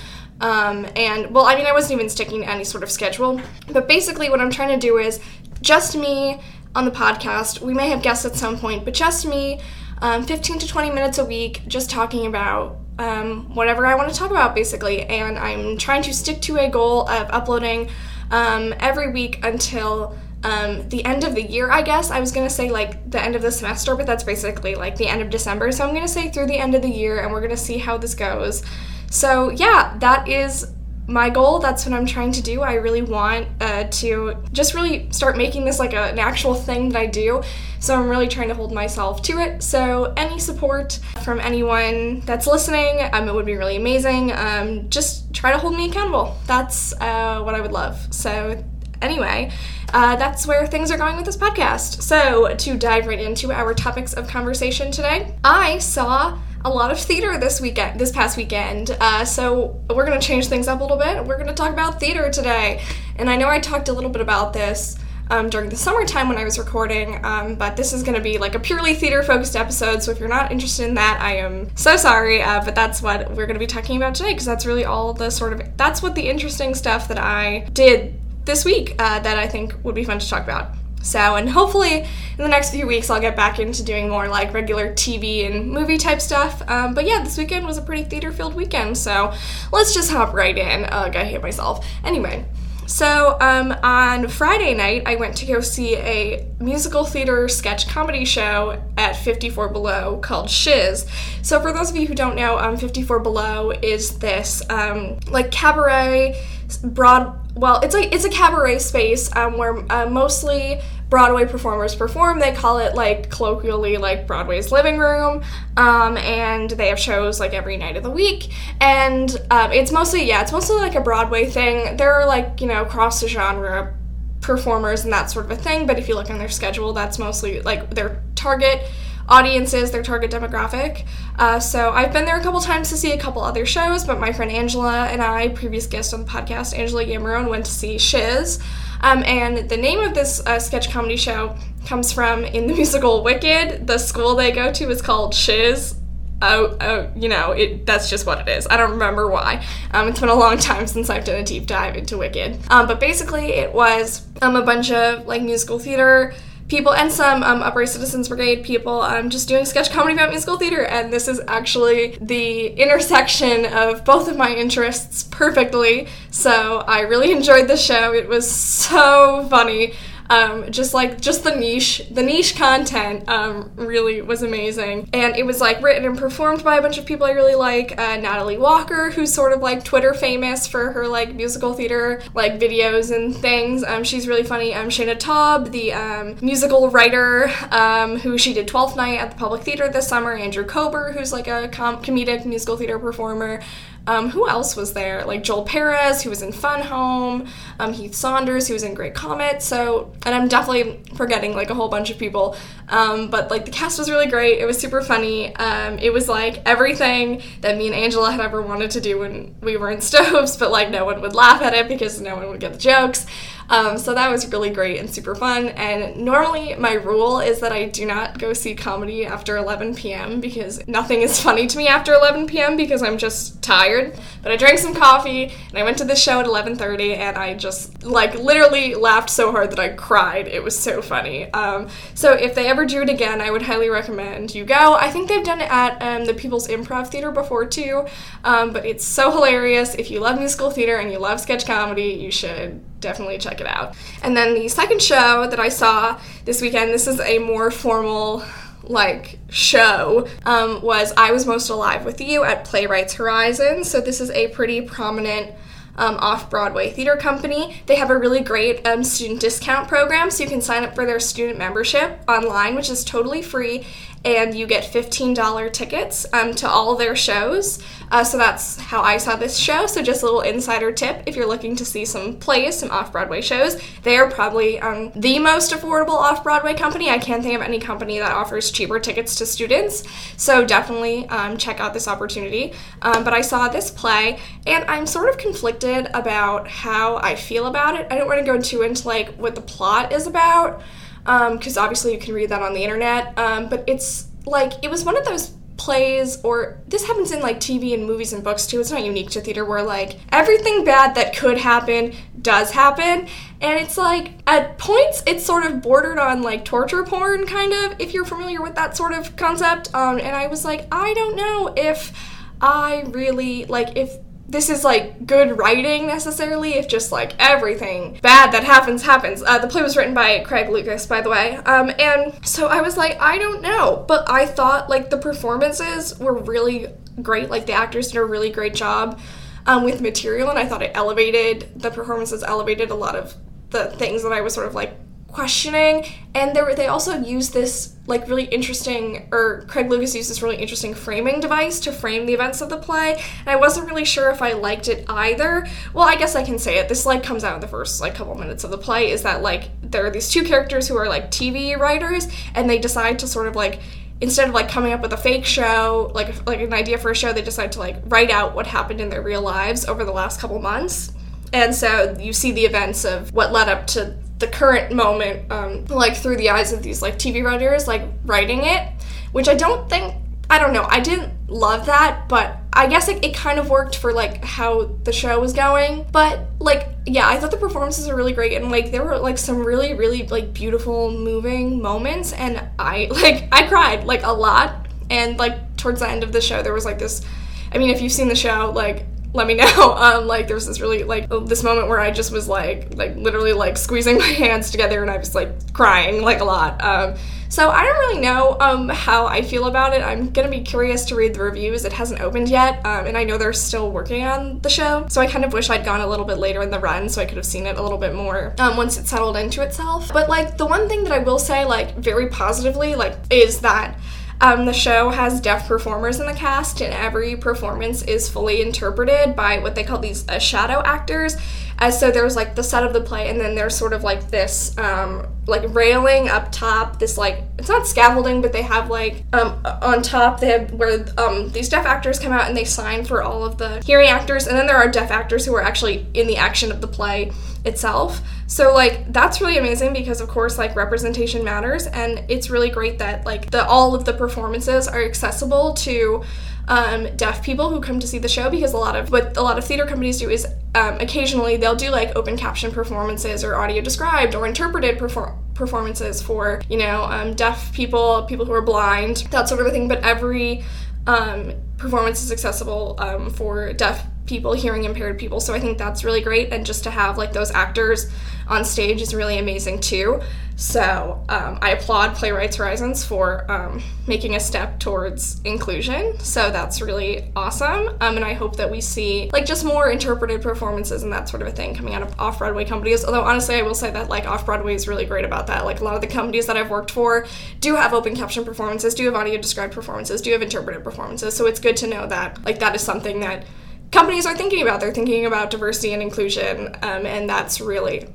Um, 0.41 0.87
and 0.97 1.34
well, 1.34 1.47
I 1.47 1.55
mean, 1.55 1.67
I 1.67 1.73
wasn't 1.73 1.98
even 1.98 2.09
sticking 2.09 2.43
to 2.43 2.51
any 2.51 2.65
sort 2.65 2.83
of 2.83 2.91
schedule. 2.91 3.41
But 3.69 3.89
basically, 3.89 4.31
what 4.31 4.41
I'm 4.41 4.51
trying 4.51 4.78
to 4.78 4.87
do 4.87 4.98
is 4.98 5.20
just 5.61 5.97
me 5.97 6.41
on 6.75 6.84
the 6.84 6.91
podcast. 6.91 7.61
We 7.61 7.75
may 7.75 7.89
have 7.91 8.03
guests 8.03 8.25
at 8.25 8.37
some 8.37 8.59
point, 8.59 8.84
but 8.84 8.95
just 8.95 9.27
me, 9.27 9.61
um, 10.01 10.25
15 10.25 10.59
to 10.61 10.67
20 10.67 10.91
minutes 10.91 11.19
a 11.19 11.25
week, 11.25 11.62
just 11.67 11.91
talking 11.91 12.27
about 12.27 12.78
um, 12.98 13.55
whatever 13.55 13.86
I 13.86 13.95
want 13.95 14.10
to 14.10 14.14
talk 14.14 14.30
about, 14.30 14.55
basically. 14.55 15.02
And 15.02 15.38
I'm 15.38 15.78
trying 15.78 16.02
to 16.02 16.14
stick 16.14 16.41
to 16.42 16.56
a 16.56 16.68
goal 16.68 17.09
of 17.09 17.28
uploading 17.30 17.91
um, 18.30 18.74
every 18.80 19.12
week 19.12 19.45
until 19.45 20.16
um, 20.45 20.88
the 20.88 21.05
end 21.05 21.24
of 21.24 21.34
the 21.34 21.42
year, 21.42 21.70
I 21.70 21.82
guess. 21.82 22.10
I 22.10 22.20
was 22.20 22.32
going 22.32 22.46
to 22.46 22.52
say 22.52 22.70
like 22.70 23.10
the 23.10 23.20
end 23.20 23.34
of 23.34 23.42
the 23.42 23.50
semester, 23.50 23.96
but 23.96 24.06
that's 24.06 24.24
basically 24.24 24.74
like 24.74 24.96
the 24.96 25.09
end 25.09 25.22
of 25.22 25.30
December. 25.30 25.72
So 25.72 25.84
I'm 25.84 25.91
going 25.95 26.06
to 26.06 26.12
say 26.12 26.30
through 26.30 26.46
the 26.46 26.59
end 26.59 26.74
of 26.74 26.82
the 26.82 26.91
year, 26.91 27.20
and 27.20 27.32
we're 27.32 27.41
going 27.41 27.50
to 27.50 27.56
see 27.56 27.78
how 27.78 27.96
this 27.96 28.14
goes. 28.14 28.62
So, 29.10 29.50
yeah, 29.50 29.97
that 29.98 30.28
is 30.28 30.72
my 31.09 31.31
goal 31.31 31.59
that's 31.61 31.87
what 31.87 31.95
i'm 31.95 32.07
trying 32.07 32.33
to 32.33 32.43
do. 32.43 32.62
I 32.62 32.75
really 32.75 33.03
want 33.03 33.49
uh, 33.61 33.85
to 33.85 34.37
just 34.53 34.75
really 34.75 35.11
start 35.12 35.37
making 35.37 35.65
this 35.65 35.79
like 35.79 35.93
a, 35.93 36.11
an 36.11 36.19
actual 36.19 36.55
thing 36.55 36.89
that 36.91 36.99
i 36.99 37.07
do. 37.07 37.43
So 37.79 37.95
i'm 37.95 38.09
really 38.09 38.29
trying 38.29 38.49
to 38.49 38.55
hold 38.55 38.73
myself 38.73 39.23
to 39.23 39.39
it. 39.39 39.62
So 39.62 40.12
any 40.17 40.39
support 40.39 40.99
from 41.23 41.41
anyone 41.41 42.21
that's 42.21 42.47
listening 42.47 43.09
um, 43.12 43.29
it 43.29 43.34
would 43.34 43.47
be 43.47 43.57
really 43.57 43.77
amazing. 43.77 44.33
Um, 44.33 44.89
just 44.91 45.33
try 45.33 45.53
to 45.53 45.59
hold 45.59 45.77
me 45.77 45.89
accountable. 45.89 46.37
That's 46.47 46.93
uh, 46.95 47.43
what 47.43 47.55
i 47.55 47.61
would 47.61 47.73
love. 47.73 48.12
So 48.12 48.62
anyway 49.03 49.53
uh, 49.93 50.17
that's 50.17 50.47
where 50.47 50.67
things 50.67 50.91
are 50.91 50.99
going 50.99 51.17
with 51.17 51.25
this 51.25 51.37
podcast. 51.37 52.03
So 52.03 52.55
to 52.55 52.77
dive 52.77 53.07
right 53.07 53.21
into 53.21 53.53
our 53.53 53.75
topics 53.75 54.12
of 54.15 54.27
conversation 54.27 54.91
today 54.91 55.37
i 55.45 55.79
saw 55.79 56.39
a 56.67 56.69
lot 56.69 56.91
of 56.91 56.98
theater 56.98 57.39
this 57.39 57.61
weekend, 57.61 57.98
this 57.98 58.11
past 58.11 58.36
weekend. 58.36 58.97
Uh, 59.00 59.25
so 59.25 59.81
we're 59.89 60.05
gonna 60.05 60.20
change 60.20 60.48
things 60.48 60.67
up 60.67 60.81
a 60.81 60.83
little 60.83 60.98
bit. 60.98 61.25
We're 61.25 61.39
gonna 61.39 61.55
talk 61.55 61.72
about 61.72 62.00
theater 62.00 62.28
today, 62.28 62.83
and 63.14 63.31
I 63.31 63.36
know 63.36 63.48
I 63.48 63.61
talked 63.61 63.89
a 63.89 63.92
little 63.92 64.11
bit 64.11 64.20
about 64.20 64.53
this 64.53 64.98
um, 65.31 65.48
during 65.48 65.69
the 65.69 65.77
summertime 65.77 66.28
when 66.28 66.39
I 66.39 66.44
was 66.44 66.59
recording, 66.59 67.25
um, 67.25 67.55
but 67.55 67.77
this 67.77 67.92
is 67.92 68.03
gonna 68.03 68.20
be 68.20 68.39
like 68.39 68.56
a 68.56 68.59
purely 68.59 68.94
theater 68.94 69.22
focused 69.22 69.55
episode. 69.55 70.03
So 70.03 70.11
if 70.11 70.19
you're 70.19 70.28
not 70.28 70.50
interested 70.50 70.89
in 70.89 70.94
that, 70.94 71.20
I 71.20 71.37
am 71.37 71.75
so 71.77 71.97
sorry. 71.97 72.42
Uh, 72.42 72.64
but 72.64 72.75
that's 72.75 73.00
what 73.00 73.31
we're 73.31 73.47
gonna 73.47 73.61
be 73.61 73.69
talking 73.69 73.97
about 73.97 74.17
today 74.17 74.31
because 74.31 74.47
that's 74.47 74.67
really 74.67 74.84
all 74.84 75.12
the 75.12 75.31
sort 75.31 75.53
of 75.53 75.77
that's 75.77 76.03
what 76.03 76.17
the 76.17 76.28
interesting 76.28 76.75
stuff 76.75 77.06
that 77.06 77.19
I 77.19 77.61
did 77.75 78.20
this 78.44 78.64
week 78.64 78.97
uh, 78.98 79.20
that 79.20 79.39
I 79.39 79.47
think 79.47 79.72
would 79.84 79.94
be 79.94 80.05
fun 80.05 80.19
to 80.19 80.28
talk 80.28 80.42
about. 80.42 80.75
So, 81.02 81.36
and 81.36 81.48
hopefully 81.48 82.00
in 82.00 82.39
the 82.39 82.48
next 82.48 82.70
few 82.70 82.86
weeks, 82.86 83.11
I'll 83.11 83.20
get 83.20 83.36
back 83.36 83.58
into 83.61 83.83
doing 83.84 84.08
more 84.08 84.28
like 84.28 84.52
regular 84.52 84.92
TV 84.92 85.47
and 85.47 85.70
movie 85.70 85.98
type 85.98 86.20
stuff. 86.20 86.62
Um, 86.69 86.94
but 86.94 87.06
yeah, 87.06 87.22
this 87.22 87.38
weekend 87.38 87.64
was 87.64 87.78
a 87.78 87.83
pretty 87.83 88.03
theater 88.03 88.33
filled 88.33 88.55
weekend, 88.55 88.98
so 88.98 89.33
let's 89.72 89.94
just 89.94 90.11
hop 90.11 90.34
right 90.34 90.56
in. 90.56 90.84
Ugh, 90.84 91.14
I 91.14 91.25
hate 91.25 91.42
myself. 91.42 91.86
Anyway, 92.05 92.44
so 92.87 93.37
um, 93.41 93.73
on 93.83 94.28
Friday 94.28 94.75
night, 94.75 95.03
I 95.06 95.16
went 95.16 95.37
to 95.38 95.47
go 95.47 95.60
see 95.60 95.97
a 95.97 96.49
musical 96.60 97.05
theater 97.05 97.49
sketch 97.49 97.88
comedy 97.88 98.25
show 98.25 98.83
at 98.97 99.16
54 99.16 99.69
Below 99.69 100.19
called 100.19 100.49
Shiz. 100.49 101.06
So 101.43 101.60
for 101.60 101.72
those 101.72 101.91
of 101.91 101.97
you 101.97 102.06
who 102.06 102.15
don't 102.15 102.37
know, 102.37 102.59
um, 102.59 102.77
54 102.77 103.21
Below 103.21 103.71
is 103.71 104.19
this 104.19 104.62
um, 104.71 105.19
like 105.28 105.50
cabaret 105.50 106.41
broad. 106.83 107.43
Well, 107.56 107.81
it's 107.81 107.94
like 107.94 108.12
it's 108.12 108.25
a 108.25 108.31
cabaret 108.31 108.78
space 108.78 109.34
um, 109.34 109.56
where 109.56 109.78
uh, 109.91 110.09
mostly 110.09 110.81
Broadway 111.09 111.47
performers 111.47 111.94
perform. 111.94 112.41
They 112.41 112.53
call 112.53 112.78
it 112.78 112.94
like 112.94 113.31
colloquially 113.31 113.97
like 113.97 114.27
Broadway's 114.27 114.72
living 114.72 114.99
room, 114.99 115.43
um, 115.77 116.17
and 116.17 116.71
they 116.71 116.89
have 116.89 116.99
shows 116.99 117.39
like 117.39 117.53
every 117.55 117.77
night 117.77 117.97
of 117.97 118.03
the 118.03 118.11
week. 118.11 118.53
And 118.81 119.31
um, 119.50 119.72
it's 119.72 119.93
mostly 119.93 120.25
yeah, 120.25 120.43
it's 120.43 120.53
mostly 120.53 120.77
like 120.77 120.95
a 120.95 121.00
Broadway 121.00 121.47
thing. 121.47 121.97
There 121.97 122.12
are 122.12 122.27
like 122.27 122.61
you 122.61 122.66
know 122.66 122.84
cross 122.84 123.25
genre 123.27 123.95
performers 124.41 125.05
and 125.05 125.12
that 125.12 125.31
sort 125.31 125.45
of 125.45 125.53
a 125.53 125.56
thing. 125.56 125.87
But 125.87 125.99
if 125.99 126.09
you 126.09 126.15
look 126.15 126.31
on 126.31 126.39
their 126.39 126.49
schedule, 126.49 126.93
that's 126.93 127.19
mostly 127.19 127.61
like 127.62 127.95
their 127.95 128.22
target 128.34 128.83
audiences, 129.28 129.91
their 129.91 130.03
target 130.03 130.31
demographic. 130.31 131.05
Uh, 131.39 131.59
so 131.61 131.91
I've 131.91 132.12
been 132.12 132.25
there 132.25 132.39
a 132.39 132.43
couple 132.43 132.61
times 132.61 132.91
to 132.91 132.97
see 132.97 133.12
a 133.12 133.19
couple 133.19 133.43
other 133.43 133.66
shows, 133.66 134.05
but 134.05 134.21
my 134.21 134.33
friend 134.33 134.50
Angela 134.50 135.06
and 135.06 135.21
I, 135.22 135.49
previous 135.49 135.87
guest 135.87 136.15
on 136.15 136.25
the 136.25 136.31
podcast, 136.31 136.78
Angela 136.78 137.05
Yamarone, 137.05 137.49
went 137.49 137.66
to 137.66 137.72
see 137.72 137.99
Shiz. 137.99 138.61
Um, 139.01 139.23
and 139.25 139.69
the 139.69 139.77
name 139.77 140.01
of 140.01 140.15
this 140.15 140.45
uh, 140.47 140.59
sketch 140.59 140.91
comedy 140.91 141.17
show 141.17 141.57
comes 141.87 142.12
from 142.12 142.45
in 142.45 142.67
the 142.67 142.75
musical 142.77 143.23
Wicked. 143.23 143.87
The 143.87 143.99
school 143.99 144.34
they 144.34 144.53
go 144.53 144.73
to 144.73 144.91
is 144.91 145.03
called 145.03 145.34
Shiz. 145.34 145.97
Oh, 146.43 146.77
oh, 146.83 147.11
you 147.17 147.31
know, 147.31 147.53
it, 147.53 147.87
that's 147.87 148.11
just 148.11 148.27
what 148.27 148.47
it 148.47 148.49
is. 148.49 148.67
I 148.69 148.77
don't 148.77 148.91
remember 148.91 149.31
why. 149.31 149.65
Um, 149.93 150.09
it's 150.09 150.21
been 150.21 150.29
a 150.29 150.34
long 150.34 150.59
time 150.59 150.87
since 150.87 151.09
I've 151.09 151.25
done 151.25 151.41
a 151.41 151.45
deep 151.45 151.67
dive 151.67 151.97
into 151.97 152.19
Wicked. 152.19 152.59
Um, 152.69 152.87
but 152.87 153.01
basically, 153.01 153.55
it 153.55 153.73
was 153.73 154.27
um, 154.43 154.55
a 154.55 154.62
bunch 154.62 154.91
of 154.91 155.27
like 155.27 155.43
musical 155.43 155.78
theater 155.78 156.34
people 156.69 156.93
and 156.93 157.12
some 157.12 157.43
um, 157.43 157.62
Citizens 157.87 158.28
Brigade 158.28 158.65
people 158.65 159.00
um, 159.00 159.31
just 159.31 159.49
doing 159.49 159.65
sketch 159.65 159.91
comedy 159.91 160.15
about 160.15 160.31
musical 160.31 160.56
theater. 160.56 160.84
And 160.84 161.12
this 161.12 161.28
is 161.28 161.41
actually 161.47 162.19
the 162.21 162.69
intersection 162.69 163.66
of 163.66 164.04
both 164.04 164.28
of 164.28 164.37
my 164.37 164.53
interests 164.54 165.25
perfectly. 165.25 166.09
So 166.31 166.78
I 166.87 167.00
really 167.00 167.32
enjoyed 167.32 167.69
the 167.69 167.77
show. 167.77 168.12
It 168.12 168.28
was 168.28 168.50
so 168.50 169.47
funny. 169.49 169.94
Um, 170.28 170.70
just 170.70 170.94
like 170.94 171.20
just 171.20 171.44
the 171.44 171.54
niche, 171.54 172.03
the 172.10 172.22
niche 172.22 172.56
content 172.56 173.28
um, 173.28 173.72
really 173.76 174.22
was 174.22 174.42
amazing, 174.42 175.09
and 175.12 175.37
it 175.37 175.47
was 175.47 175.60
like 175.60 175.81
written 175.82 176.04
and 176.04 176.19
performed 176.19 176.64
by 176.64 176.76
a 176.76 176.82
bunch 176.82 176.98
of 176.98 177.06
people 177.06 177.26
I 177.26 177.31
really 177.31 177.54
like. 177.54 177.98
Uh, 177.98 178.16
Natalie 178.16 178.59
Walker, 178.59 179.10
who's 179.10 179.32
sort 179.32 179.53
of 179.53 179.60
like 179.60 179.84
Twitter 179.84 180.15
famous 180.15 180.66
for 180.66 180.92
her 180.92 181.06
like 181.06 181.34
musical 181.34 181.75
theater 181.75 182.22
like 182.34 182.59
videos 182.59 183.15
and 183.15 183.34
things. 183.36 183.84
Um, 183.84 184.04
she's 184.04 184.26
really 184.26 184.42
funny. 184.42 184.75
Um, 184.75 184.88
Shaina 184.88 185.16
Taub, 185.16 185.70
the 185.70 185.92
um, 185.92 186.36
musical 186.41 186.91
writer, 186.91 187.50
um, 187.70 188.19
who 188.19 188.38
she 188.38 188.53
did 188.53 188.69
Twelfth 188.69 188.97
Night 188.97 189.19
at 189.19 189.31
the 189.31 189.36
Public 189.36 189.62
Theater 189.62 189.88
this 189.88 190.09
summer. 190.09 190.32
Andrew 190.32 190.65
Kober, 190.65 191.12
who's 191.12 191.32
like 191.32 191.48
a 191.48 191.69
com- 191.69 192.03
comedic 192.03 192.44
musical 192.44 192.76
theater 192.76 192.98
performer. 192.98 193.62
Um, 194.06 194.31
who 194.31 194.49
else 194.49 194.77
was 194.77 194.93
there? 194.93 195.25
Like 195.25 195.43
Joel 195.43 195.65
Perez, 195.65 196.22
who 196.22 196.31
was 196.31 196.43
in 196.43 196.53
Fun 196.53 196.83
Home, 196.83 197.49
um, 197.78 197.93
Heath 197.93 198.15
Saunders, 198.15 198.69
who 198.69 198.75
was 198.75 198.83
in 198.83 198.94
Great 198.94 199.15
Comet. 199.15 199.62
So, 199.62 200.12
and 200.25 200.34
I'm 200.34 200.49
definitely 200.49 201.03
forgetting 201.17 201.55
like 201.55 201.71
a 201.71 201.75
whole 201.75 201.89
bunch 201.89 202.11
of 202.11 202.19
people. 202.19 202.56
Um, 202.89 203.31
but 203.31 203.50
like 203.50 203.65
the 203.65 203.71
cast 203.71 203.99
was 203.99 204.09
really 204.09 204.28
great. 204.28 204.61
It 204.61 204.66
was 204.66 204.78
super 204.78 205.03
funny. 205.03 205.55
Um, 205.56 205.99
it 205.99 206.12
was 206.12 206.28
like 206.28 206.62
everything 206.66 207.43
that 207.62 207.77
me 207.77 207.87
and 207.87 207.95
Angela 207.95 208.31
had 208.31 208.41
ever 208.41 208.62
wanted 208.62 208.93
to 208.93 209.00
do 209.00 209.19
when 209.19 209.56
we 209.61 209.77
were 209.77 209.91
in 209.91 210.00
stoves, 210.00 210.56
but 210.56 210.71
like 210.71 210.91
no 210.91 211.05
one 211.05 211.21
would 211.21 211.34
laugh 211.34 211.62
at 211.62 211.75
it 211.75 211.89
because 211.89 212.21
no 212.21 212.37
one 212.37 212.49
would 212.49 212.61
get 212.61 212.72
the 212.72 212.78
jokes. 212.78 213.27
Um, 213.69 213.99
so 213.99 214.15
that 214.15 214.31
was 214.31 214.50
really 214.50 214.71
great 214.71 214.99
and 214.99 215.12
super 215.12 215.34
fun. 215.34 215.69
And 215.69 216.25
normally, 216.25 216.75
my 216.77 216.93
rule 216.93 217.41
is 217.41 217.60
that 217.60 217.72
I 217.72 217.87
do 217.87 218.06
not 218.06 218.38
go 218.38 218.53
see 218.53 218.75
comedy 218.75 219.27
after 219.27 219.56
11 219.56 219.94
p.m. 219.94 220.41
because 220.41 220.87
nothing 220.87 221.22
is 221.22 221.41
funny 221.41 221.66
to 221.66 221.77
me 221.77 221.88
after 221.88 222.12
11 222.15 222.47
p.m. 222.47 222.77
because 222.77 223.03
I'm 223.03 223.18
just 223.18 223.63
tired. 223.63 224.16
But 224.42 224.53
I 224.53 224.57
drank 224.57 224.78
some 224.78 224.95
coffee 224.95 225.53
and 225.71 225.78
I 225.78 225.83
went 225.83 225.98
to 225.98 226.04
the 226.04 226.15
show 226.15 226.41
at 226.41 226.47
11:30 226.47 227.16
and 227.16 227.36
I 227.36 227.54
just 227.54 228.04
like 228.04 228.34
literally 228.36 228.95
laughed 228.95 229.30
so 229.30 229.51
hard 229.51 229.71
that 229.71 229.80
I 229.80 229.89
cried. 229.89 230.47
It 230.47 230.63
was 230.63 230.78
so 230.78 231.03
funny. 231.03 231.53
Um, 231.53 231.89
so 232.15 232.33
if 232.33 232.54
they 232.54 232.68
ever 232.68 232.86
do 232.86 233.03
it 233.03 233.09
again, 233.09 233.41
I 233.41 233.51
would 233.51 233.63
highly 233.63 233.91
recommend 233.91 234.54
you 234.54 234.65
go. 234.65 234.95
I 234.95 235.10
think 235.10 235.28
they've 235.28 235.45
done 235.45 235.60
it 235.60 235.71
at 235.71 236.01
um, 236.01 236.24
the 236.27 236.34
People's 236.34 236.68
Improv 236.68 237.09
Theater 237.09 237.30
before 237.33 237.66
too. 237.66 238.07
Um, 238.45 238.72
but 238.72 238.86
it's 238.86 239.04
so 239.04 239.30
hilarious. 239.30 239.95
If 239.95 240.10
you 240.10 240.21
love 240.21 240.39
musical 240.39 240.71
theater 240.71 240.97
and 240.97 241.10
you 241.10 241.18
love 241.18 241.41
sketch 241.41 241.66
comedy, 241.66 242.04
you 242.04 242.30
should 242.30 242.80
definitely 243.01 243.39
check 243.39 243.55
it 243.60 243.66
out. 243.66 243.94
And 244.22 244.36
then 244.36 244.54
the 244.54 244.68
second 244.68 245.03
show 245.03 245.47
that 245.48 245.60
I 245.60 245.68
saw 245.68 246.20
this 246.44 246.60
weekend, 246.60 246.92
this 246.92 247.06
is 247.06 247.20
a 247.20 247.38
more 247.38 247.70
formal 247.70 248.44
like 248.82 249.38
show 249.48 250.28
um, 250.44 250.80
was 250.82 251.12
I 251.16 251.32
Was 251.32 251.47
Most 251.47 251.68
Alive 251.70 252.04
with 252.04 252.20
You 252.20 252.44
at 252.44 252.64
Playwrights 252.64 253.14
Horizon. 253.14 253.84
So 253.84 254.00
this 254.00 254.20
is 254.20 254.30
a 254.30 254.48
pretty 254.48 254.80
prominent 254.80 255.53
um, 255.98 256.16
off 256.18 256.50
Broadway 256.50 256.90
theater 256.90 257.16
company. 257.16 257.82
They 257.87 257.97
have 257.97 258.11
a 258.11 258.18
really 258.18 258.40
great 258.40 258.87
um, 258.87 259.02
student 259.02 259.40
discount 259.40 259.88
program, 259.88 260.30
so 260.30 260.44
you 260.44 260.50
can 260.50 260.61
sign 260.61 260.85
up 260.85 260.94
for 260.94 261.06
their 261.06 261.20
student 261.20 261.58
membership 261.58 262.20
online, 262.28 262.75
which 262.75 262.90
is 262.90 263.04
totally 263.04 263.42
free. 263.42 263.87
And 264.26 264.57
you 264.57 264.67
get 264.67 264.83
$15 264.83 265.73
tickets 265.73 266.26
um, 266.33 266.52
to 266.57 266.69
all 266.69 266.97
their 266.97 267.14
shows. 267.14 267.78
Uh, 268.11 268.25
so 268.25 268.37
that's 268.37 268.76
how 268.76 269.00
I 269.00 269.19
saw 269.19 269.37
this 269.37 269.57
show. 269.57 269.87
So 269.87 270.02
just 270.02 270.23
a 270.23 270.26
little 270.26 270.40
insider 270.40 270.90
tip 270.90 271.23
if 271.26 271.37
you're 271.37 271.47
looking 271.47 271.76
to 271.76 271.85
see 271.85 272.05
some 272.05 272.37
plays, 272.37 272.76
some 272.76 272.90
off 272.90 273.12
Broadway 273.12 273.40
shows, 273.40 273.81
they 274.02 274.17
are 274.17 274.28
probably 274.28 274.81
um, 274.81 275.12
the 275.14 275.38
most 275.38 275.73
affordable 275.73 276.17
off 276.17 276.43
Broadway 276.43 276.75
company. 276.75 277.09
I 277.09 277.19
can't 277.19 277.40
think 277.40 277.55
of 277.55 277.62
any 277.62 277.78
company 277.78 278.19
that 278.19 278.33
offers 278.33 278.73
cheaper 278.73 278.99
tickets 278.99 279.37
to 279.37 279.47
students. 279.47 280.02
So 280.37 280.67
definitely 280.67 281.28
um, 281.28 281.57
check 281.57 281.78
out 281.78 281.95
this 281.95 282.09
opportunity. 282.09 282.73
Um, 283.02 283.23
but 283.23 283.33
I 283.33 283.43
saw 283.43 283.69
this 283.69 283.93
play 283.93 284.40
and 284.67 284.85
I'm 284.90 285.07
sort 285.07 285.28
of 285.28 285.38
conflicted 285.38 286.09
about 286.14 286.67
how 286.67 287.19
I 287.19 287.37
feel 287.37 287.67
about 287.67 287.95
it. 287.95 288.09
I 288.11 288.17
don't 288.17 288.26
want 288.26 288.40
to 288.40 288.45
go 288.45 288.61
too 288.61 288.83
into 288.83 289.07
like 289.07 289.37
what 289.37 289.55
the 289.55 289.61
plot 289.61 290.12
is 290.12 290.26
about 290.26 290.83
because 291.26 291.76
um, 291.76 291.85
obviously 291.85 292.12
you 292.12 292.19
can 292.19 292.35
read 292.35 292.50
that 292.50 292.62
on 292.62 292.73
the 292.73 292.83
internet. 292.83 293.37
Um, 293.38 293.69
but 293.69 293.85
it's 293.87 294.28
like 294.45 294.73
it 294.85 294.90
was 294.90 295.05
one 295.05 295.17
of 295.17 295.25
those 295.25 295.52
plays 295.76 296.43
or 296.43 296.78
this 296.88 297.07
happens 297.07 297.31
in 297.33 297.40
like 297.40 297.61
TV 297.61 297.93
and 297.93 298.07
movies 298.07 298.33
and 298.33 298.43
books 298.43 298.67
too. 298.67 298.81
It's 298.81 298.90
not 298.90 299.05
unique 299.05 299.31
to 299.31 299.40
theater 299.40 299.64
where 299.64 299.83
like 299.83 300.19
everything 300.33 300.85
bad 300.85 301.14
that 301.17 301.37
could 301.37 301.59
happen 301.59 302.14
does 302.40 302.71
happen. 302.71 303.28
And 303.61 303.81
it's 303.81 303.99
like 303.99 304.33
at 304.47 304.78
points 304.78 305.23
it's 305.26 305.45
sort 305.45 305.67
of 305.67 305.83
bordered 305.83 306.19
on 306.19 306.43
like 306.43 306.64
torture 306.64 307.05
porn 307.05 307.47
kind 307.47 307.73
of 307.73 308.00
if 308.00 308.14
you're 308.14 308.25
familiar 308.25 308.62
with 308.62 308.75
that 308.76 308.97
sort 308.97 309.12
of 309.12 309.37
concept. 309.37 309.95
Um, 309.95 310.19
and 310.19 310.35
I 310.35 310.47
was 310.47 310.64
like, 310.64 310.87
I 310.93 311.12
don't 311.14 311.37
know 311.37 311.75
if 311.76 312.12
I 312.61 313.02
really 313.09 313.67
like 313.67 313.97
if 313.97 314.17
this 314.49 314.71
is 314.71 314.85
like 314.85 315.26
good 315.26 315.59
writing 315.59 316.07
necessarily 316.07 316.75
if 316.75 316.87
just 316.88 317.11
like 317.11 317.35
everything 317.38 318.19
bad 318.23 318.52
that 318.52 318.64
happens 318.64 319.02
happens. 319.02 319.43
Uh, 319.43 319.59
the 319.59 319.66
play 319.66 319.83
was 319.83 319.97
written 319.97 320.14
by 320.14 320.40
craig 320.40 320.69
lucas 320.69 321.07
by 321.07 321.21
the 321.21 321.31
way. 321.31 321.57
Um, 321.57 321.90
and 321.99 322.33
so 322.47 322.69
i 322.69 322.81
was 322.81 322.97
like 322.97 323.21
i 323.21 323.38
don't 323.38 323.62
know. 323.62 324.04
But 324.07 324.28
i 324.31 324.47
thought 324.47 324.88
like 324.88 325.11
the 325.11 325.19
performances 325.19 326.19
were 326.19 326.38
really 326.38 326.87
great. 327.23 327.50
Like 327.50 327.66
the 327.66 327.73
actors 327.73 328.09
did 328.09 328.19
a 328.19 328.25
really 328.25 328.50
great 328.50 328.75
job 328.75 329.19
um, 329.66 329.85
with 329.85 330.00
material 330.00 330.49
and 330.49 330.59
i 330.59 330.64
thought 330.64 330.83
it 330.83 330.92
elevated 330.95 331.69
the 331.76 331.90
performances 331.90 332.42
elevated 332.42 332.90
a 332.90 332.95
lot 332.95 333.16
of 333.16 333.35
the 333.71 333.87
things 333.92 334.23
that 334.23 334.33
i 334.33 334.40
was 334.40 334.54
sort 334.54 334.66
of 334.66 334.75
like 334.75 334.95
questioning 335.37 336.02
and 336.35 336.56
there 336.56 336.75
they 336.75 336.87
also 336.87 337.21
use 337.21 337.50
this 337.50 337.94
like 338.06 338.26
really 338.26 338.44
interesting 338.44 339.28
or 339.30 339.66
Craig 339.68 339.90
Lucas 339.90 340.14
used 340.14 340.30
this 340.30 340.40
really 340.40 340.56
interesting 340.56 340.94
framing 340.94 341.40
device 341.40 341.78
to 341.80 341.92
frame 341.92 342.25
the 342.25 342.33
events 342.33 342.62
of 342.62 342.71
the 342.71 342.78
play 342.78 343.23
and 343.40 343.50
I 343.50 343.56
wasn't 343.56 343.87
really 343.87 344.06
sure 344.06 344.30
if 344.30 344.40
I 344.40 344.54
liked 344.54 344.88
it 344.88 345.04
either. 345.11 345.66
Well 345.92 346.09
I 346.09 346.16
guess 346.16 346.37
I 346.37 346.42
can 346.42 346.59
say 346.59 346.78
it. 346.78 346.88
This 346.88 347.04
like 347.04 347.23
comes 347.23 347.44
out 347.44 347.54
in 347.54 347.61
the 347.61 347.68
first 347.68 348.00
like 348.00 348.14
couple 348.14 348.35
minutes 348.35 348.64
of 348.64 348.71
the 348.71 348.78
play 348.78 349.11
is 349.11 349.25
that 349.25 349.42
like 349.42 349.68
there 349.83 350.06
are 350.06 350.11
these 350.11 350.30
two 350.30 350.42
characters 350.42 350.88
who 350.88 350.97
are 350.97 351.06
like 351.06 351.30
TV 351.30 351.76
writers 351.76 352.28
and 352.54 352.71
they 352.71 352.78
decide 352.78 353.18
to 353.18 353.28
sort 353.28 353.47
of 353.47 353.54
like 353.54 353.80
instead 354.23 354.49
of 354.49 354.54
like 354.54 354.71
coming 354.71 354.94
up 354.94 355.02
with 355.02 355.12
a 355.12 355.18
fake 355.18 355.44
show 355.44 356.11
like 356.14 356.47
like 356.47 356.61
an 356.61 356.73
idea 356.73 356.97
for 356.97 357.11
a 357.11 357.14
show 357.14 357.35
they 357.35 357.42
decide 357.42 357.73
to 357.73 357.78
like 357.78 357.97
write 358.06 358.30
out 358.30 358.54
what 358.54 358.66
happened 358.66 359.02
in 359.02 359.11
their 359.11 359.21
real 359.21 359.42
lives 359.42 359.85
over 359.85 360.02
the 360.02 360.12
last 360.12 360.40
couple 360.40 360.59
months. 360.59 361.12
And 361.52 361.75
so 361.75 362.16
you 362.18 362.32
see 362.32 362.52
the 362.52 362.64
events 362.64 363.04
of 363.04 363.35
what 363.35 363.52
led 363.52 363.68
up 363.68 363.87
to 363.88 364.16
the 364.38 364.47
current 364.47 364.94
moment, 364.94 365.50
um, 365.50 365.85
like 365.87 366.16
through 366.16 366.37
the 366.37 366.50
eyes 366.50 366.73
of 366.73 366.83
these 366.83 367.02
like 367.02 367.18
TV 367.18 367.44
writers, 367.44 367.88
like 367.88 368.02
writing 368.25 368.64
it, 368.64 368.88
which 369.33 369.49
I 369.49 369.54
don't 369.54 369.88
think 369.88 370.14
I 370.49 370.59
don't 370.59 370.73
know. 370.73 370.87
I 370.88 371.00
didn't 371.00 371.33
love 371.49 371.87
that, 371.87 372.28
but 372.28 372.59
I 372.73 372.87
guess 372.87 373.09
it, 373.09 373.25
it 373.25 373.35
kind 373.35 373.59
of 373.59 373.68
worked 373.68 373.97
for 373.97 374.12
like 374.12 374.44
how 374.44 374.85
the 375.02 375.12
show 375.12 375.40
was 375.40 375.52
going. 375.52 376.06
But 376.12 376.40
like, 376.61 376.88
yeah, 377.04 377.28
I 377.28 377.37
thought 377.38 377.50
the 377.50 377.56
performances 377.56 378.06
were 378.09 378.14
really 378.14 378.33
great 378.33 378.52
and 378.52 378.71
like 378.71 378.92
there 378.92 379.04
were 379.04 379.18
like 379.18 379.38
some 379.38 379.64
really, 379.64 379.94
really 379.94 380.26
like 380.28 380.52
beautiful, 380.52 381.11
moving 381.11 381.82
moments 381.82 382.32
and 382.32 382.62
I 382.78 383.09
like 383.11 383.49
I 383.50 383.66
cried 383.66 384.04
like 384.04 384.23
a 384.23 384.32
lot. 384.32 384.87
And 385.11 385.38
like 385.38 385.76
towards 385.76 386.00
the 386.00 386.09
end 386.09 386.23
of 386.23 386.32
the 386.32 386.40
show 386.40 386.62
there 386.62 386.73
was 386.73 386.85
like 386.85 386.99
this 386.99 387.25
I 387.71 387.78
mean 387.78 387.90
if 387.90 388.00
you've 388.00 388.12
seen 388.12 388.28
the 388.28 388.37
show, 388.37 388.73
like 388.75 389.06
let 389.37 389.47
me 389.47 389.54
know. 389.54 389.94
Um, 390.06 390.26
like 390.26 390.47
there 390.47 390.54
was 390.54 390.66
this 390.66 390.80
really 390.80 391.04
like 391.04 391.28
this 391.47 391.62
moment 391.62 391.88
where 391.88 391.99
I 391.99 392.11
just 392.11 392.30
was 392.30 392.49
like 392.49 392.94
like 392.97 393.16
literally 393.16 393.52
like 393.52 393.76
squeezing 393.76 394.18
my 394.18 394.26
hands 394.44 394.71
together 394.71 395.02
and 395.02 395.11
I 395.11 395.16
was 395.16 395.35
like 395.35 395.73
crying 395.73 396.23
like 396.23 396.40
a 396.40 396.44
lot. 396.44 396.83
Um, 396.83 397.16
so 397.49 397.71
I 397.71 397.85
don't 397.85 397.99
really 397.99 398.21
know 398.21 398.56
um, 398.61 398.88
how 398.88 399.26
I 399.26 399.42
feel 399.42 399.66
about 399.66 399.94
it. 399.94 400.02
I'm 400.02 400.30
gonna 400.30 400.50
be 400.50 400.61
curious 400.61 401.04
to 401.06 401.14
read 401.14 401.35
the 401.35 401.40
reviews. 401.40 401.85
It 401.85 401.92
hasn't 401.92 402.21
opened 402.21 402.49
yet, 402.49 402.85
um, 402.85 403.06
and 403.06 403.16
I 403.16 403.25
know 403.25 403.38
they're 403.38 403.52
still 403.52 403.90
working 403.90 404.25
on 404.25 404.61
the 404.61 404.68
show. 404.68 405.06
So 405.09 405.21
I 405.21 405.26
kind 405.26 405.44
of 405.44 405.52
wish 405.52 405.71
I'd 405.71 405.85
gone 405.85 406.00
a 406.00 406.06
little 406.06 406.26
bit 406.26 406.38
later 406.38 406.62
in 406.62 406.71
the 406.71 406.80
run 406.80 407.09
so 407.09 407.23
I 407.23 407.26
could 407.26 407.37
have 407.37 407.47
seen 407.47 407.66
it 407.66 407.78
a 407.78 407.82
little 407.82 407.99
bit 407.99 408.14
more 408.14 408.54
um, 408.59 408.76
once 408.76 408.99
it 408.99 409.06
settled 409.06 409.37
into 409.37 409.62
itself. 409.62 410.12
But 410.12 410.28
like 410.28 410.56
the 410.56 410.66
one 410.66 410.88
thing 410.88 411.04
that 411.04 411.12
I 411.12 411.18
will 411.21 411.38
say 411.38 411.64
like 411.64 411.97
very 411.97 412.28
positively 412.28 412.94
like 412.94 413.16
is 413.30 413.61
that 413.61 413.99
um, 414.40 414.66
the 414.66 414.73
show 414.73 415.11
has 415.11 415.40
deaf 415.40 415.66
performers 415.66 416.21
in 416.21 416.26
the 416.26 416.35
cast, 416.35 416.80
and 416.80 416.92
every 416.92 417.37
performance 417.37 418.02
is 418.02 418.28
fully 418.28 418.61
interpreted 418.61 419.35
by 419.35 419.59
what 419.59 419.75
they 419.75 419.83
call 419.83 419.99
these 419.99 420.28
uh, 420.28 420.38
shadow 420.38 420.83
actors. 420.85 421.37
Uh, 421.78 421.90
so 421.90 422.11
there's 422.11 422.37
like 422.37 422.54
the 422.54 422.62
set 422.62 422.85
of 422.85 422.92
the 422.92 423.00
play, 423.00 423.28
and 423.28 423.40
then 423.40 423.54
there's 423.54 423.76
sort 423.76 423.92
of 423.92 424.02
like 424.02 424.30
this 424.30 424.76
um, 424.78 425.26
like 425.47 425.62
railing 425.75 426.28
up 426.28 426.50
top. 426.52 426.99
This 426.99 427.16
like 427.18 427.42
it's 427.59 427.68
not 427.68 427.87
scaffolding, 427.87 428.42
but 428.42 428.52
they 428.52 428.62
have 428.62 428.90
like 428.90 429.25
um, 429.33 429.61
on 429.83 430.02
top 430.02 430.40
they 430.40 430.49
have 430.49 430.73
where 430.73 431.06
um, 431.18 431.50
these 431.50 431.68
deaf 431.68 431.87
actors 431.87 432.18
come 432.18 432.32
out 432.32 432.49
and 432.49 432.56
they 432.56 432.64
sign 432.64 433.04
for 433.04 433.23
all 433.23 433.44
of 433.44 433.59
the 433.59 433.82
hearing 433.85 434.09
actors, 434.09 434.47
and 434.47 434.56
then 434.56 434.66
there 434.66 434.76
are 434.76 434.88
deaf 434.88 435.11
actors 435.11 435.44
who 435.47 435.54
are 435.54 435.62
actually 435.62 436.06
in 436.14 436.26
the 436.26 436.37
action 436.37 436.71
of 436.71 436.80
the 436.80 436.88
play 436.88 437.30
itself. 437.64 438.21
So 438.47 438.73
like 438.75 439.12
that's 439.12 439.40
really 439.40 439.59
amazing 439.59 439.93
because 439.93 440.21
of 440.21 440.28
course 440.28 440.59
like 440.59 440.76
representation 440.76 441.45
matters 441.45 441.87
and 441.87 442.25
it's 442.28 442.49
really 442.49 442.71
great 442.71 442.99
that 442.99 443.26
like 443.26 443.50
the 443.50 443.66
all 443.66 443.95
of 443.95 444.04
the 444.04 444.12
performances 444.12 444.87
are 444.87 445.02
accessible 445.02 445.75
to 445.75 446.23
um, 446.69 447.14
deaf 447.16 447.45
people 447.45 447.71
who 447.71 447.81
come 447.81 448.00
to 448.00 448.07
see 448.07 448.19
the 448.19 448.28
show 448.28 448.50
because 448.50 448.73
a 448.73 448.76
lot 448.76 448.97
of 448.97 449.11
what 449.12 449.37
a 449.37 449.43
lot 449.43 449.59
of 449.59 449.64
theater 449.64 449.87
companies 449.87 450.19
do 450.19 450.31
is 450.31 450.47
um, 450.75 450.99
occasionally 451.00 451.57
they'll 451.57 451.76
do 451.76 451.90
like 451.90 452.16
open 452.16 452.37
caption 452.37 452.73
performances 452.73 453.45
or 453.45 453.57
audio 453.57 453.81
described 453.81 454.35
or 454.35 454.47
interpreted 454.47 454.99
perform- 454.99 455.38
performances 455.54 456.21
for 456.21 456.61
you 456.69 456.76
know 456.76 457.02
um, 457.04 457.35
deaf 457.35 457.73
people 457.73 458.25
people 458.25 458.45
who 458.45 458.52
are 458.52 458.62
blind 458.62 459.19
that 459.31 459.49
sort 459.49 459.61
of 459.61 459.66
a 459.66 459.71
thing. 459.71 459.88
But 459.88 460.02
every 460.02 460.64
um, 461.07 461.52
performance 461.78 462.23
is 462.23 462.33
accessible 462.33 462.97
um, 462.99 463.31
for 463.31 463.73
deaf 463.73 464.07
people, 464.26 464.52
hearing 464.52 464.85
impaired 464.85 465.19
people. 465.19 465.40
So 465.40 465.55
I 465.55 465.61
think 465.61 465.78
that's 465.78 466.05
really 466.05 466.21
great. 466.21 466.52
And 466.52 466.67
just 466.67 466.85
to 466.85 466.90
have 466.90 467.19
like 467.19 467.33
those 467.33 467.50
actors 467.50 468.11
on 468.49 468.64
stage 468.64 469.00
is 469.02 469.14
really 469.14 469.38
amazing 469.38 469.81
too. 469.81 470.21
So 470.57 471.23
um, 471.28 471.59
I 471.61 471.73
applaud 471.73 472.14
Playwrights 472.14 472.57
Horizons 472.57 473.05
for 473.05 473.50
um, 473.50 473.83
making 474.07 474.37
a 474.37 474.40
step 474.40 474.78
towards 474.78 475.40
inclusion. 475.43 476.19
So 476.19 476.50
that's 476.50 476.81
really 476.81 477.31
awesome. 477.37 477.88
Um, 478.00 478.16
and 478.16 478.25
I 478.25 478.33
hope 478.33 478.56
that 478.56 478.71
we 478.71 478.80
see 478.80 479.28
like 479.35 479.45
just 479.45 479.66
more 479.66 479.90
interpreted 479.90 480.40
performances 480.40 481.02
and 481.02 481.12
that 481.12 481.28
sort 481.28 481.42
of 481.42 481.49
a 481.49 481.52
thing 481.52 481.75
coming 481.75 481.95
out 481.95 482.00
of 482.00 482.18
off 482.18 482.38
Broadway 482.38 482.64
companies. 482.64 483.04
Although 483.04 483.23
honestly, 483.23 483.56
I 483.56 483.62
will 483.62 483.75
say 483.75 483.90
that 483.90 484.09
like 484.09 484.26
off 484.26 484.47
Broadway 484.47 484.75
is 484.75 484.88
really 484.88 485.04
great 485.04 485.26
about 485.26 485.47
that. 485.49 485.66
Like 485.66 485.80
a 485.80 485.85
lot 485.85 485.95
of 485.95 486.00
the 486.00 486.06
companies 486.06 486.47
that 486.47 486.56
I've 486.56 486.71
worked 486.71 486.90
for 486.90 487.26
do 487.61 487.76
have 487.76 487.92
open 487.92 488.16
caption 488.16 488.45
performances, 488.45 488.95
do 488.95 489.04
have 489.04 489.14
audio 489.14 489.38
described 489.38 489.75
performances, 489.75 490.23
do 490.23 490.33
have 490.33 490.40
interpreted 490.40 490.83
performances. 490.83 491.37
So 491.37 491.47
it's 491.47 491.61
good 491.61 491.76
to 491.78 491.87
know 491.87 492.06
that 492.06 492.42
like 492.47 492.61
that 492.61 492.75
is 492.75 492.80
something 492.80 493.21
that 493.21 493.45
companies 493.90 494.26
are 494.26 494.37
thinking 494.37 494.62
about. 494.62 494.81
They're 494.81 494.95
thinking 494.95 495.26
about 495.26 495.50
diversity 495.50 495.93
and 495.93 496.02
inclusion, 496.02 496.69
um, 496.83 497.07
and 497.07 497.28
that's 497.28 497.61
really 497.61 498.09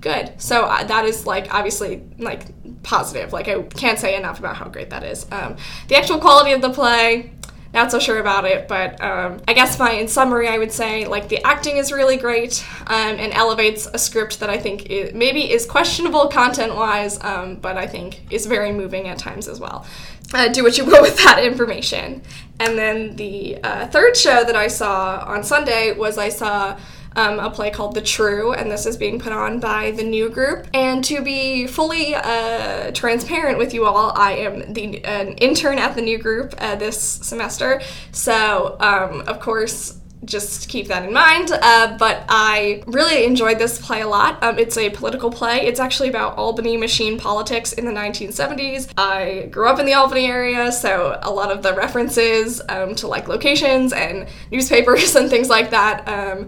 good. 0.00 0.32
So 0.40 0.62
uh, 0.62 0.84
that 0.84 1.04
is 1.04 1.26
like 1.26 1.52
obviously 1.52 2.02
like 2.18 2.46
positive. 2.82 3.32
Like 3.32 3.48
I 3.48 3.62
can't 3.62 3.98
say 3.98 4.16
enough 4.16 4.38
about 4.38 4.56
how 4.56 4.68
great 4.68 4.90
that 4.90 5.04
is. 5.04 5.26
Um, 5.30 5.56
the 5.88 5.96
actual 5.96 6.18
quality 6.18 6.52
of 6.52 6.62
the 6.62 6.70
play. 6.70 7.32
Not 7.72 7.92
so 7.92 8.00
sure 8.00 8.18
about 8.18 8.44
it, 8.46 8.66
but 8.66 9.00
um, 9.00 9.40
I 9.46 9.52
guess 9.52 9.78
my 9.78 9.92
in 9.92 10.08
summary, 10.08 10.48
I 10.48 10.58
would 10.58 10.72
say 10.72 11.06
like 11.06 11.28
the 11.28 11.40
acting 11.46 11.76
is 11.76 11.92
really 11.92 12.16
great 12.16 12.64
um, 12.88 13.16
and 13.16 13.32
elevates 13.32 13.86
a 13.86 13.98
script 13.98 14.40
that 14.40 14.50
I 14.50 14.58
think 14.58 14.88
maybe 15.14 15.52
is 15.52 15.66
questionable 15.66 16.26
content 16.28 16.74
wise, 16.74 17.22
um, 17.22 17.56
but 17.56 17.76
I 17.76 17.86
think 17.86 18.32
is 18.32 18.46
very 18.46 18.72
moving 18.72 19.06
at 19.06 19.18
times 19.18 19.46
as 19.46 19.60
well 19.60 19.86
uh, 20.32 20.48
do 20.48 20.62
what 20.62 20.78
you 20.78 20.84
will 20.84 21.02
with 21.02 21.16
that 21.18 21.42
information. 21.44 22.22
And 22.58 22.78
then 22.78 23.16
the 23.16 23.58
uh, 23.62 23.86
third 23.88 24.16
show 24.16 24.44
that 24.44 24.56
I 24.56 24.68
saw 24.68 25.24
on 25.26 25.42
Sunday 25.42 25.92
was 25.92 26.18
I 26.18 26.28
saw 26.28 26.78
um, 27.16 27.38
a 27.38 27.50
play 27.50 27.70
called 27.70 27.94
The 27.94 28.00
True, 28.00 28.52
and 28.52 28.70
this 28.70 28.86
is 28.86 28.96
being 28.96 29.18
put 29.18 29.32
on 29.32 29.60
by 29.60 29.90
the 29.90 30.04
New 30.04 30.28
Group. 30.28 30.66
And 30.74 31.02
to 31.04 31.22
be 31.22 31.66
fully 31.66 32.14
uh, 32.14 32.90
transparent 32.92 33.58
with 33.58 33.74
you 33.74 33.86
all, 33.86 34.12
I 34.16 34.32
am 34.32 34.72
the 34.72 35.04
an 35.04 35.34
intern 35.34 35.78
at 35.78 35.94
the 35.94 36.02
New 36.02 36.18
Group 36.18 36.54
uh, 36.58 36.76
this 36.76 37.00
semester. 37.00 37.80
So, 38.12 38.76
um, 38.80 39.22
of 39.22 39.40
course, 39.40 40.00
just 40.24 40.68
keep 40.68 40.88
that 40.88 41.04
in 41.04 41.12
mind. 41.12 41.50
Uh, 41.50 41.96
but 41.98 42.24
I 42.28 42.82
really 42.86 43.24
enjoyed 43.24 43.58
this 43.58 43.78
play 43.80 44.02
a 44.02 44.08
lot. 44.08 44.42
Um, 44.42 44.58
it's 44.58 44.76
a 44.76 44.90
political 44.90 45.30
play. 45.30 45.66
It's 45.66 45.80
actually 45.80 46.08
about 46.08 46.36
Albany 46.36 46.76
machine 46.76 47.18
politics 47.18 47.72
in 47.72 47.84
the 47.84 47.92
1970s. 47.92 48.92
I 48.96 49.48
grew 49.50 49.68
up 49.68 49.78
in 49.78 49.86
the 49.86 49.94
Albany 49.94 50.26
area, 50.26 50.70
so 50.72 51.18
a 51.22 51.30
lot 51.30 51.50
of 51.50 51.62
the 51.62 51.74
references 51.74 52.60
um, 52.68 52.94
to 52.96 53.06
like 53.06 53.28
locations 53.28 53.92
and 53.92 54.26
newspapers 54.50 55.14
and 55.16 55.30
things 55.30 55.48
like 55.48 55.70
that, 55.70 56.06
um, 56.08 56.46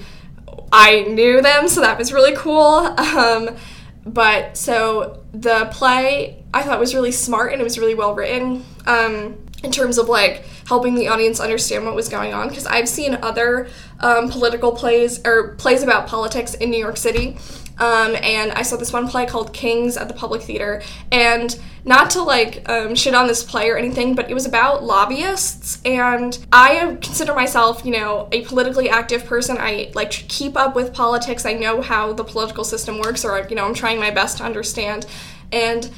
I 0.73 1.03
knew 1.03 1.43
them, 1.43 1.69
so 1.69 1.83
that 1.83 1.99
was 1.99 2.13
really 2.13 2.35
cool. 2.35 2.87
Um, 3.13 3.57
but 4.05 4.57
so 4.57 5.23
the 5.33 5.69
play 5.73 6.43
I 6.53 6.63
thought 6.63 6.81
was 6.81 6.95
really 6.95 7.13
smart 7.13 7.53
and 7.53 7.61
it 7.61 7.65
was 7.65 7.79
really 7.79 7.95
well 7.95 8.15
written. 8.15 8.65
Um, 8.87 9.39
in 9.63 9.71
terms 9.71 9.99
of 9.99 10.09
like 10.09 10.45
helping 10.67 10.95
the 10.95 11.09
audience 11.09 11.41
understand 11.41 11.85
what 11.85 11.95
was 11.95 12.09
going 12.09 12.33
on 12.33 12.49
because 12.49 12.67
I've 12.67 12.89
seen 12.89 13.19
other 13.23 13.69
um, 14.01 14.29
political 14.29 14.73
plays 14.73 15.21
or 15.25 15.55
plays 15.55 15.83
about 15.83 16.07
politics 16.07 16.55
in 16.55 16.71
New 16.71 16.79
York 16.79 16.97
City. 16.97 17.37
Um, 17.79 18.15
and 18.23 18.53
I 18.53 18.63
saw 18.63 18.77
this 18.77 18.93
one 18.93 19.09
play 19.09 19.27
called 19.27 19.53
Kings 19.53 19.97
at 19.97 20.07
the 20.07 20.15
Public 20.15 20.43
Theater. 20.43 20.83
And 21.11 21.59
not 21.85 22.11
to 22.11 22.23
like 22.23 22.69
um, 22.69 22.95
shit 22.95 23.15
on 23.15 23.27
this 23.27 23.43
play 23.43 23.71
or 23.71 23.77
anything, 23.77 24.15
but 24.15 24.31
it 24.31 24.35
was 24.35 24.47
about 24.47 24.85
lobbyists. 24.85 25.81
And 25.85 26.39
I 26.53 26.97
consider 27.01 27.35
myself, 27.35 27.85
you 27.85 27.93
know, 27.93 28.29
a 28.31 28.43
politically 28.43 28.89
active 28.89 29.25
person. 29.25 29.57
I 29.59 29.91
like 29.95 30.11
keep 30.11 30.57
up 30.57 30.77
with 30.77 30.93
politics. 30.93 31.45
I 31.45 31.55
know 31.55 31.81
how 31.81 32.13
the 32.13 32.25
political 32.25 32.63
system 32.63 32.99
works, 33.01 33.25
or, 33.25 33.47
you 33.49 33.57
know, 33.57 33.65
I'm 33.65 33.75
trying 33.75 33.99
my 33.99 34.11
best 34.11 34.39
to 34.39 34.45
understand. 34.45 35.07
And 35.51 35.91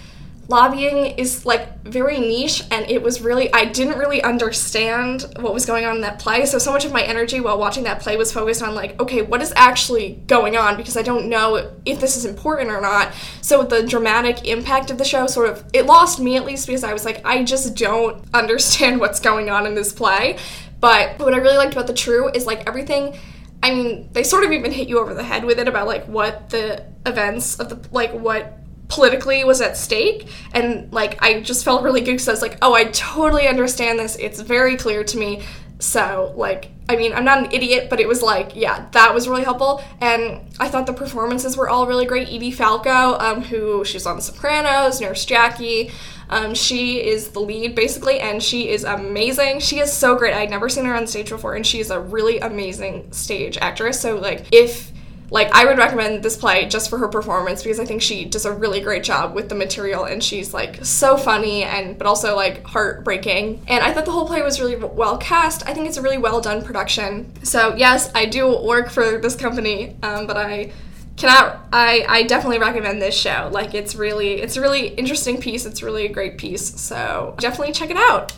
lobbying 0.48 1.06
is 1.18 1.46
like 1.46 1.82
very 1.82 2.18
niche 2.18 2.62
and 2.70 2.88
it 2.90 3.02
was 3.02 3.20
really 3.20 3.52
i 3.52 3.64
didn't 3.64 3.98
really 3.98 4.22
understand 4.22 5.22
what 5.40 5.54
was 5.54 5.66
going 5.66 5.84
on 5.84 5.96
in 5.96 6.00
that 6.02 6.18
play. 6.18 6.44
So 6.46 6.58
so 6.58 6.72
much 6.72 6.84
of 6.84 6.92
my 6.92 7.02
energy 7.02 7.40
while 7.40 7.58
watching 7.58 7.84
that 7.84 8.00
play 8.00 8.16
was 8.16 8.32
focused 8.32 8.62
on 8.62 8.74
like 8.74 9.00
okay 9.00 9.22
what 9.22 9.40
is 9.42 9.52
actually 9.56 10.22
going 10.26 10.56
on? 10.56 10.76
Because 10.76 10.96
i 10.96 11.02
don't 11.02 11.28
know 11.28 11.72
if 11.84 12.00
this 12.00 12.16
is 12.16 12.24
important 12.24 12.70
or 12.70 12.80
not. 12.80 13.14
So 13.40 13.62
the 13.62 13.86
dramatic 13.86 14.46
impact 14.46 14.90
of 14.90 14.98
the 14.98 15.04
show 15.04 15.26
sort 15.26 15.48
of 15.48 15.64
it 15.72 15.86
lost 15.86 16.20
me 16.20 16.36
at 16.36 16.44
least 16.44 16.66
because 16.66 16.84
i 16.84 16.92
was 16.92 17.04
like 17.04 17.24
i 17.24 17.42
just 17.44 17.74
don't 17.74 18.24
understand 18.34 19.00
what's 19.00 19.20
going 19.20 19.50
on 19.50 19.66
in 19.66 19.74
this 19.74 19.92
play. 19.92 20.36
But 20.80 21.18
what 21.18 21.34
i 21.34 21.38
really 21.38 21.56
liked 21.56 21.72
about 21.72 21.86
the 21.86 21.94
true 21.94 22.28
is 22.30 22.46
like 22.46 22.66
everything 22.66 23.16
I 23.62 23.74
mean, 23.74 24.10
they 24.12 24.24
sort 24.24 24.44
of 24.44 24.52
even 24.52 24.72
hit 24.72 24.88
you 24.88 24.98
over 24.98 25.14
the 25.14 25.22
head 25.22 25.42
with 25.46 25.58
it 25.58 25.68
about 25.68 25.86
like 25.86 26.04
what 26.04 26.50
the 26.50 26.84
events 27.06 27.58
of 27.58 27.70
the 27.70 27.80
like 27.92 28.12
what 28.12 28.58
politically 28.94 29.42
was 29.42 29.60
at 29.60 29.76
stake 29.76 30.28
and 30.52 30.92
like 30.92 31.20
i 31.20 31.40
just 31.40 31.64
felt 31.64 31.82
really 31.82 32.00
good 32.00 32.12
because 32.12 32.28
i 32.28 32.30
was 32.30 32.42
like 32.42 32.56
oh 32.62 32.74
i 32.74 32.84
totally 32.84 33.48
understand 33.48 33.98
this. 33.98 34.14
It's 34.16 34.40
very 34.40 34.76
clear 34.76 35.02
to 35.02 35.18
me. 35.18 35.42
So 35.80 36.32
like 36.36 36.70
i 36.88 36.94
mean 36.94 37.12
i'm 37.12 37.24
not 37.24 37.38
an 37.38 37.50
idiot 37.50 37.90
but 37.90 37.98
it 37.98 38.06
was 38.06 38.22
like 38.22 38.54
yeah 38.54 38.86
that 38.92 39.12
was 39.12 39.28
really 39.28 39.42
helpful. 39.42 39.82
And 40.00 40.40
i 40.60 40.68
thought 40.68 40.86
the 40.86 40.92
performances 40.92 41.56
were 41.56 41.68
all 41.68 41.88
really 41.88 42.06
great. 42.06 42.28
Edie 42.28 42.52
falco 42.52 43.18
um, 43.18 43.42
who 43.42 43.84
she's 43.84 44.06
on 44.06 44.16
the 44.16 44.22
sopranos 44.22 45.00
nurse 45.00 45.24
jackie 45.24 45.90
um, 46.30 46.54
she 46.54 47.04
is 47.04 47.28
the 47.30 47.40
lead 47.40 47.74
basically 47.74 48.18
and 48.20 48.42
she 48.42 48.70
is 48.70 48.84
amazing. 48.84 49.60
She 49.60 49.78
is 49.78 49.92
so 49.92 50.16
great. 50.16 50.34
I'd 50.34 50.48
never 50.48 50.68
seen 50.68 50.84
her 50.86 50.94
on 50.94 51.06
stage 51.06 51.28
before 51.28 51.54
and 51.54 51.66
she's 51.66 51.90
a 51.90 52.00
really 52.00 52.38
amazing 52.38 53.12
stage 53.12 53.58
actress. 53.58 54.00
So 54.00 54.16
like 54.16 54.46
if 54.50 54.93
like 55.34 55.50
I 55.52 55.64
would 55.64 55.78
recommend 55.78 56.22
this 56.22 56.36
play 56.36 56.66
just 56.66 56.88
for 56.88 56.96
her 56.98 57.08
performance 57.08 57.60
because 57.60 57.80
I 57.80 57.84
think 57.84 58.02
she 58.02 58.24
does 58.24 58.44
a 58.44 58.52
really 58.52 58.80
great 58.80 59.02
job 59.02 59.34
with 59.34 59.48
the 59.48 59.56
material 59.56 60.04
and 60.04 60.22
she's 60.22 60.54
like 60.54 60.84
so 60.84 61.16
funny 61.16 61.64
and 61.64 61.98
but 61.98 62.06
also 62.06 62.36
like 62.36 62.64
heartbreaking. 62.64 63.64
And 63.66 63.82
I 63.82 63.92
thought 63.92 64.04
the 64.04 64.12
whole 64.12 64.28
play 64.28 64.42
was 64.42 64.60
really 64.60 64.76
well 64.76 65.18
cast. 65.18 65.68
I 65.68 65.74
think 65.74 65.88
it's 65.88 65.96
a 65.96 66.02
really 66.02 66.18
well 66.18 66.40
done 66.40 66.62
production. 66.62 67.32
So 67.44 67.74
yes, 67.74 68.12
I 68.14 68.26
do 68.26 68.62
work 68.62 68.90
for 68.90 69.18
this 69.18 69.34
company, 69.34 69.96
um, 70.04 70.28
but 70.28 70.36
I 70.36 70.72
cannot 71.16 71.66
I, 71.72 72.04
I 72.08 72.22
definitely 72.22 72.58
recommend 72.58 73.02
this 73.02 73.16
show 73.16 73.48
like 73.52 73.72
it's 73.74 73.94
really 73.94 74.40
it's 74.40 74.56
a 74.56 74.60
really 74.60 74.88
interesting 74.88 75.40
piece 75.40 75.64
it's 75.64 75.80
really 75.80 76.06
a 76.06 76.08
great 76.08 76.38
piece 76.38 76.80
so 76.80 77.36
definitely 77.38 77.72
check 77.72 77.90
it 77.90 77.96
out 77.96 78.32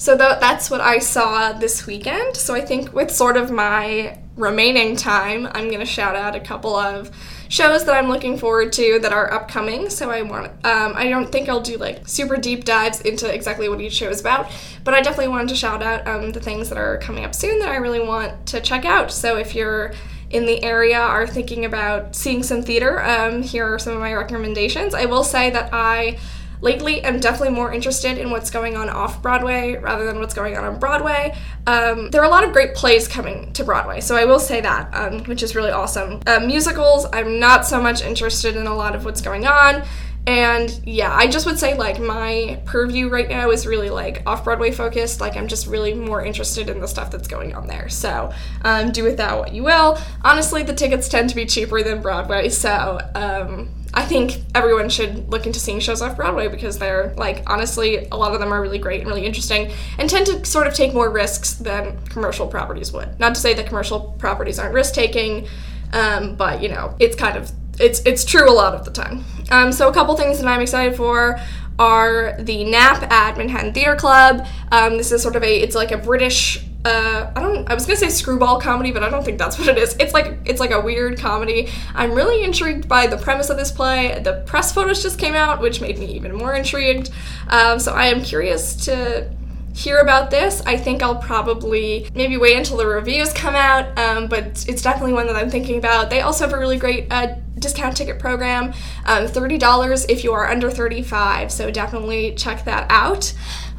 so 0.00 0.16
th- 0.16 0.40
that's 0.40 0.70
what 0.70 0.80
I 0.80 0.98
saw 0.98 1.52
this 1.52 1.86
weekend. 1.86 2.34
So 2.34 2.54
I 2.54 2.62
think 2.62 2.94
with 2.94 3.10
sort 3.10 3.36
of 3.36 3.50
my 3.50 4.16
remaining 4.40 4.96
time, 4.96 5.46
I'm 5.46 5.68
going 5.68 5.80
to 5.80 5.86
shout 5.86 6.16
out 6.16 6.34
a 6.34 6.40
couple 6.40 6.74
of 6.74 7.10
shows 7.48 7.84
that 7.84 7.96
I'm 7.96 8.08
looking 8.08 8.38
forward 8.38 8.72
to 8.74 8.98
that 9.00 9.12
are 9.12 9.32
upcoming. 9.32 9.90
So 9.90 10.10
I 10.10 10.22
want 10.22 10.46
um, 10.64 10.92
I 10.94 11.08
don't 11.08 11.30
think 11.30 11.48
I'll 11.48 11.60
do 11.60 11.76
like 11.76 12.08
super 12.08 12.36
deep 12.36 12.64
dives 12.64 13.00
into 13.02 13.32
exactly 13.32 13.68
what 13.68 13.80
each 13.80 13.92
show 13.92 14.08
is 14.08 14.20
about, 14.20 14.50
but 14.84 14.94
I 14.94 15.00
definitely 15.00 15.28
wanted 15.28 15.48
to 15.50 15.56
shout 15.56 15.82
out 15.82 16.06
um, 16.06 16.32
the 16.32 16.40
things 16.40 16.68
that 16.68 16.78
are 16.78 16.98
coming 16.98 17.24
up 17.24 17.34
soon 17.34 17.58
that 17.58 17.68
I 17.68 17.76
really 17.76 18.00
want 18.00 18.46
to 18.46 18.60
check 18.60 18.84
out. 18.84 19.10
So 19.12 19.36
if 19.36 19.54
you're 19.54 19.92
in 20.30 20.46
the 20.46 20.62
area 20.62 20.98
are 20.98 21.26
thinking 21.26 21.64
about 21.64 22.14
seeing 22.14 22.42
some 22.42 22.62
theater, 22.62 23.02
um, 23.02 23.42
here 23.42 23.74
are 23.74 23.78
some 23.78 23.94
of 23.94 24.00
my 24.00 24.14
recommendations. 24.14 24.94
I 24.94 25.06
will 25.06 25.24
say 25.24 25.50
that 25.50 25.70
I 25.72 26.18
lately 26.60 27.04
I'm 27.04 27.20
definitely 27.20 27.54
more 27.54 27.72
interested 27.72 28.18
in 28.18 28.30
what's 28.30 28.50
going 28.50 28.76
on 28.76 28.88
off 28.88 29.22
Broadway 29.22 29.76
rather 29.76 30.04
than 30.06 30.18
what's 30.18 30.34
going 30.34 30.56
on 30.56 30.64
on 30.64 30.78
Broadway. 30.78 31.36
Um, 31.66 32.10
there 32.10 32.20
are 32.20 32.26
a 32.26 32.30
lot 32.30 32.44
of 32.44 32.52
great 32.52 32.74
plays 32.74 33.08
coming 33.08 33.52
to 33.54 33.64
Broadway, 33.64 34.00
so 34.00 34.16
I 34.16 34.24
will 34.24 34.40
say 34.40 34.60
that, 34.60 34.92
um, 34.94 35.24
which 35.24 35.42
is 35.42 35.54
really 35.54 35.70
awesome. 35.70 36.20
Uh, 36.26 36.40
musicals, 36.40 37.06
I'm 37.12 37.38
not 37.38 37.66
so 37.66 37.80
much 37.80 38.02
interested 38.02 38.56
in 38.56 38.66
a 38.66 38.74
lot 38.74 38.94
of 38.94 39.04
what's 39.04 39.20
going 39.20 39.46
on. 39.46 39.84
And 40.26 40.80
yeah, 40.84 41.12
I 41.12 41.26
just 41.26 41.46
would 41.46 41.58
say 41.58 41.76
like 41.76 41.98
my 41.98 42.60
purview 42.66 43.08
right 43.08 43.28
now 43.28 43.50
is 43.50 43.66
really 43.66 43.90
like 43.90 44.22
off 44.26 44.44
Broadway 44.44 44.70
focused. 44.70 45.20
Like 45.20 45.36
I'm 45.36 45.48
just 45.48 45.66
really 45.66 45.94
more 45.94 46.24
interested 46.24 46.68
in 46.68 46.80
the 46.80 46.86
stuff 46.86 47.10
that's 47.10 47.26
going 47.26 47.54
on 47.54 47.66
there. 47.66 47.88
So 47.88 48.32
um, 48.62 48.92
do 48.92 49.02
with 49.02 49.16
that 49.16 49.38
what 49.38 49.52
you 49.52 49.62
will. 49.62 49.98
Honestly, 50.22 50.62
the 50.62 50.74
tickets 50.74 51.08
tend 51.08 51.30
to 51.30 51.36
be 51.36 51.46
cheaper 51.46 51.82
than 51.82 52.02
Broadway, 52.02 52.48
so 52.50 52.98
um, 53.14 53.70
I 53.92 54.04
think 54.04 54.42
everyone 54.54 54.88
should 54.88 55.30
look 55.30 55.46
into 55.46 55.58
seeing 55.58 55.80
shows 55.80 56.00
off 56.00 56.16
Broadway 56.16 56.48
because 56.48 56.78
they're 56.78 57.12
like 57.16 57.42
honestly 57.48 58.06
a 58.12 58.16
lot 58.16 58.32
of 58.32 58.40
them 58.40 58.52
are 58.52 58.60
really 58.60 58.78
great 58.78 59.00
and 59.00 59.08
really 59.08 59.26
interesting 59.26 59.72
and 59.98 60.08
tend 60.08 60.26
to 60.26 60.44
sort 60.44 60.66
of 60.66 60.74
take 60.74 60.94
more 60.94 61.10
risks 61.10 61.54
than 61.54 61.98
commercial 62.06 62.46
properties 62.46 62.92
would. 62.92 63.18
Not 63.18 63.34
to 63.34 63.40
say 63.40 63.54
that 63.54 63.66
commercial 63.66 64.14
properties 64.18 64.58
aren't 64.58 64.74
risk 64.74 64.94
taking, 64.94 65.48
um, 65.92 66.36
but 66.36 66.62
you 66.62 66.68
know 66.68 66.94
it's 67.00 67.16
kind 67.16 67.36
of 67.36 67.50
it's 67.80 68.00
it's 68.00 68.24
true 68.24 68.48
a 68.48 68.52
lot 68.52 68.74
of 68.74 68.84
the 68.84 68.90
time. 68.92 69.24
Um, 69.50 69.72
so 69.72 69.88
a 69.88 69.92
couple 69.92 70.16
things 70.16 70.38
that 70.38 70.46
I'm 70.46 70.60
excited 70.60 70.96
for 70.96 71.38
are 71.78 72.36
the 72.38 72.64
Nap 72.64 73.10
at 73.10 73.38
Manhattan 73.38 73.72
Theater 73.72 73.96
Club. 73.96 74.46
Um, 74.70 74.98
this 74.98 75.12
is 75.12 75.22
sort 75.22 75.36
of 75.36 75.42
a 75.42 75.60
it's 75.60 75.74
like 75.74 75.92
a 75.92 75.98
British 75.98 76.64
uh, 76.84 77.30
I 77.36 77.40
don't 77.40 77.70
I 77.70 77.74
was 77.74 77.84
gonna 77.84 77.96
say 77.96 78.08
screwball 78.08 78.60
comedy, 78.60 78.90
but 78.90 79.02
I 79.02 79.10
don't 79.10 79.24
think 79.24 79.38
that's 79.38 79.58
what 79.58 79.68
it 79.68 79.78
is. 79.78 79.96
It's 79.98 80.12
like 80.12 80.38
it's 80.44 80.60
like 80.60 80.70
a 80.70 80.80
weird 80.80 81.18
comedy. 81.18 81.68
I'm 81.94 82.12
really 82.12 82.42
intrigued 82.42 82.88
by 82.88 83.06
the 83.06 83.16
premise 83.16 83.50
of 83.50 83.56
this 83.56 83.70
play. 83.70 84.20
The 84.22 84.42
press 84.46 84.72
photos 84.72 85.02
just 85.02 85.18
came 85.18 85.34
out, 85.34 85.60
which 85.60 85.80
made 85.80 85.98
me 85.98 86.06
even 86.14 86.34
more 86.34 86.54
intrigued. 86.54 87.10
Um, 87.48 87.78
so 87.78 87.92
I 87.92 88.06
am 88.06 88.22
curious 88.22 88.74
to 88.86 89.30
hear 89.74 89.98
about 89.98 90.30
this. 90.30 90.62
I 90.66 90.76
think 90.76 91.02
I'll 91.02 91.16
probably 91.16 92.08
maybe 92.14 92.36
wait 92.36 92.56
until 92.56 92.76
the 92.76 92.86
reviews 92.86 93.32
come 93.32 93.54
out, 93.54 93.98
um, 93.98 94.26
but 94.26 94.64
it's 94.68 94.82
definitely 94.82 95.12
one 95.12 95.26
that 95.26 95.36
I'm 95.36 95.50
thinking 95.50 95.78
about. 95.78 96.10
They 96.10 96.22
also 96.22 96.44
have 96.44 96.54
a 96.54 96.58
really 96.58 96.76
great 96.78 97.06
uh, 97.10 97.36
discount 97.60 97.96
ticket 97.96 98.18
program, 98.18 98.72
um, 99.06 99.26
$30 99.26 100.06
if 100.08 100.24
you 100.24 100.32
are 100.32 100.48
under 100.48 100.70
35, 100.70 101.52
so 101.52 101.70
definitely 101.70 102.34
check 102.34 102.64
that 102.64 102.86
out. 102.90 103.32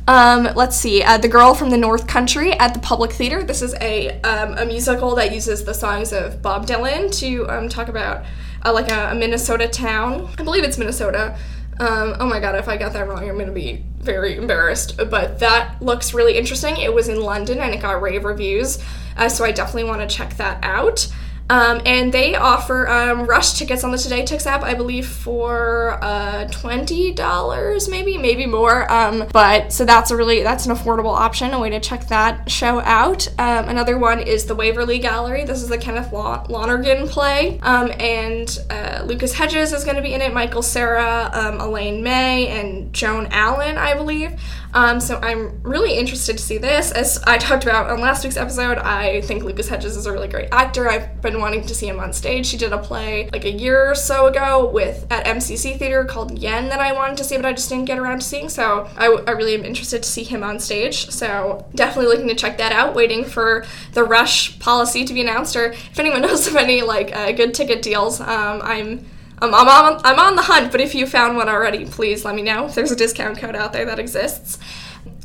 Um, 0.07 0.49
let's 0.55 0.75
see, 0.75 1.03
uh, 1.03 1.17
The 1.17 1.27
Girl 1.27 1.53
from 1.53 1.69
the 1.69 1.77
North 1.77 2.07
Country 2.07 2.53
at 2.53 2.73
the 2.73 2.79
Public 2.79 3.11
Theater. 3.11 3.43
This 3.43 3.61
is 3.61 3.75
a, 3.81 4.19
um, 4.21 4.57
a 4.57 4.65
musical 4.65 5.15
that 5.15 5.33
uses 5.33 5.63
the 5.63 5.73
songs 5.73 6.11
of 6.11 6.41
Bob 6.41 6.65
Dylan 6.65 7.15
to 7.19 7.47
um, 7.49 7.69
talk 7.69 7.87
about 7.87 8.25
uh, 8.65 8.73
like 8.73 8.89
a, 8.89 9.11
a, 9.11 9.15
Minnesota 9.15 9.67
town. 9.67 10.29
I 10.37 10.43
believe 10.43 10.63
it's 10.63 10.77
Minnesota. 10.77 11.37
Um, 11.79 12.15
oh 12.19 12.27
my 12.27 12.39
god, 12.39 12.55
if 12.55 12.67
I 12.67 12.77
got 12.77 12.93
that 12.93 13.07
wrong, 13.07 13.27
I'm 13.27 13.37
gonna 13.37 13.51
be 13.51 13.83
very 13.99 14.37
embarrassed. 14.37 14.97
But 14.97 15.39
that 15.39 15.81
looks 15.81 16.13
really 16.13 16.37
interesting. 16.37 16.77
It 16.77 16.93
was 16.93 17.07
in 17.07 17.21
London 17.21 17.59
and 17.59 17.73
it 17.73 17.81
got 17.81 18.01
rave 18.01 18.25
reviews, 18.25 18.83
uh, 19.17 19.29
so 19.29 19.45
I 19.45 19.51
definitely 19.51 19.85
want 19.85 20.07
to 20.07 20.15
check 20.15 20.35
that 20.37 20.59
out. 20.63 21.11
Um, 21.51 21.81
and 21.85 22.13
they 22.13 22.35
offer 22.35 22.87
um, 22.87 23.25
rush 23.25 23.59
tickets 23.59 23.83
on 23.83 23.91
the 23.91 23.97
Today 23.97 24.23
TodayTix 24.23 24.45
app, 24.45 24.63
I 24.63 24.73
believe, 24.73 25.05
for 25.05 25.99
uh, 26.01 26.47
twenty 26.47 27.11
dollars, 27.11 27.89
maybe, 27.89 28.17
maybe 28.17 28.45
more. 28.45 28.89
Um, 28.89 29.27
but 29.33 29.73
so 29.73 29.83
that's 29.83 30.11
a 30.11 30.15
really 30.15 30.43
that's 30.43 30.65
an 30.65 30.73
affordable 30.73 31.13
option, 31.13 31.53
a 31.53 31.59
way 31.59 31.69
to 31.71 31.81
check 31.81 32.07
that 32.07 32.49
show 32.49 32.79
out. 32.79 33.27
Um, 33.37 33.67
another 33.67 33.97
one 33.97 34.21
is 34.21 34.45
the 34.45 34.55
Waverly 34.55 34.97
Gallery. 34.99 35.43
This 35.43 35.61
is 35.61 35.67
the 35.67 35.77
Kenneth 35.77 36.13
Lonergan 36.13 37.09
play, 37.09 37.59
um, 37.63 37.91
and 37.99 38.57
uh, 38.69 39.03
Lucas 39.05 39.33
Hedges 39.33 39.73
is 39.73 39.83
going 39.83 39.97
to 39.97 40.01
be 40.01 40.13
in 40.13 40.21
it. 40.21 40.33
Michael 40.33 40.61
Cera, 40.61 41.29
um, 41.33 41.59
Elaine 41.59 42.01
May, 42.01 42.47
and 42.47 42.93
Joan 42.93 43.27
Allen, 43.31 43.77
I 43.77 43.93
believe. 43.93 44.39
Um, 44.73 44.99
so 44.99 45.17
I'm 45.17 45.61
really 45.63 45.95
interested 45.95 46.37
to 46.37 46.43
see 46.43 46.57
this. 46.57 46.91
As 46.91 47.21
I 47.23 47.37
talked 47.37 47.63
about 47.63 47.89
on 47.89 47.99
last 47.99 48.23
week's 48.23 48.37
episode, 48.37 48.77
I 48.77 49.21
think 49.21 49.43
Lucas 49.43 49.67
Hedges 49.67 49.97
is 49.97 50.05
a 50.05 50.11
really 50.11 50.27
great 50.27 50.49
actor. 50.51 50.89
I've 50.89 51.21
been 51.21 51.39
wanting 51.39 51.65
to 51.65 51.75
see 51.75 51.87
him 51.87 51.99
on 51.99 52.13
stage. 52.13 52.49
He 52.49 52.57
did 52.57 52.71
a 52.71 52.77
play 52.77 53.29
like 53.31 53.45
a 53.45 53.51
year 53.51 53.91
or 53.91 53.95
so 53.95 54.27
ago 54.27 54.69
with 54.69 55.05
at 55.11 55.25
MCC 55.25 55.77
Theater 55.77 56.05
called 56.05 56.37
Yen 56.37 56.69
that 56.69 56.79
I 56.79 56.93
wanted 56.93 57.17
to 57.17 57.23
see, 57.23 57.35
but 57.35 57.45
I 57.45 57.53
just 57.53 57.69
didn't 57.69 57.85
get 57.85 57.99
around 57.99 58.21
to 58.21 58.25
seeing. 58.25 58.49
So 58.49 58.89
I, 58.97 59.07
really 59.31 59.55
am 59.55 59.63
interested 59.63 60.03
to 60.03 60.09
see 60.09 60.23
him 60.23 60.43
on 60.43 60.59
stage. 60.59 61.09
So 61.09 61.65
definitely 61.73 62.07
looking 62.07 62.27
to 62.27 62.35
check 62.35 62.57
that 62.57 62.71
out. 62.71 62.95
Waiting 62.95 63.23
for 63.23 63.65
the 63.93 64.03
rush 64.03 64.59
policy 64.59 65.05
to 65.05 65.13
be 65.13 65.21
announced, 65.21 65.55
or 65.55 65.71
if 65.71 65.99
anyone 65.99 66.21
knows 66.23 66.47
of 66.47 66.55
any 66.55 66.81
like 66.81 67.15
uh, 67.15 67.31
good 67.31 67.53
ticket 67.53 67.81
deals, 67.81 68.19
um, 68.21 68.61
I'm 68.63 69.05
I'm, 69.41 69.53
on, 69.53 70.01
I'm 70.03 70.19
on 70.19 70.35
the 70.35 70.43
hunt, 70.43 70.71
but 70.71 70.81
if 70.81 70.93
you 70.93 71.07
found 71.07 71.35
one 71.35 71.49
already, 71.49 71.85
please 71.85 72.23
let 72.23 72.35
me 72.35 72.43
know 72.43 72.67
there's 72.69 72.91
a 72.91 72.95
discount 72.95 73.39
code 73.39 73.55
out 73.55 73.73
there 73.73 73.85
that 73.85 73.97
exists. 73.99 74.59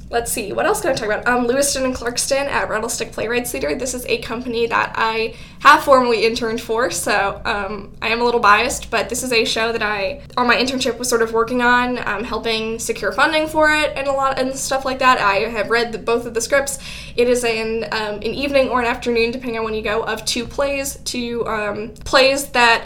let's 0.09 0.31
see, 0.31 0.53
what 0.53 0.67
else 0.67 0.81
can 0.81 0.93
I 0.93 0.95
talk 0.95 1.07
about? 1.07 1.27
Um, 1.27 1.47
Lewiston 1.47 1.85
and 1.85 1.95
Clarkston 1.95 2.47
at 2.47 2.69
Rattlestick 2.69 3.13
Playwrights 3.13 3.51
Theater. 3.51 3.75
This 3.75 3.93
is 3.93 4.07
a 4.07 4.19
company 4.19 4.67
that 4.67 4.93
I 4.97 5.35
have 5.61 5.83
formally 5.83 6.25
interned 6.25 6.61
for, 6.61 6.91
so 6.91 7.43
um, 7.45 7.93
I 8.01 8.09
am 8.09 8.21
a 8.21 8.25
little 8.25 8.41
biased, 8.41 8.91
but 8.91 9.09
this 9.09 9.23
is 9.23 9.33
a 9.33 9.45
show 9.45 9.73
that 9.73 9.83
I, 9.83 10.23
on 10.37 10.47
my 10.47 10.57
internship, 10.57 10.99
was 10.99 11.09
sort 11.09 11.23
of 11.23 11.33
working 11.33 11.61
on, 11.61 11.99
um, 12.07 12.23
helping 12.23 12.79
secure 12.79 13.13
funding 13.13 13.49
for 13.49 13.71
it 13.71 13.93
and 13.97 14.07
a 14.07 14.13
lot 14.13 14.39
and 14.39 14.55
stuff 14.55 14.85
like 14.85 15.01
that. 15.01 15.19
I 15.19 15.49
have 15.51 15.71
read 15.71 15.93
the, 15.93 15.99
both 15.99 16.25
of 16.25 16.35
the 16.35 16.41
scripts. 16.41 16.79
It 17.17 17.29
is 17.29 17.45
an 17.45 17.85
um, 17.93 18.17
an 18.17 18.23
evening 18.23 18.69
or 18.69 18.81
an 18.81 18.87
afternoon, 18.87 19.33
depending 19.33 19.59
on 19.59 19.65
when 19.65 19.75
you 19.75 19.83
go, 19.83 20.05
of 20.05 20.25
two 20.25 20.47
plays, 20.47 20.99
two 21.05 21.47
um, 21.47 21.91
plays 22.05 22.49
that 22.51 22.85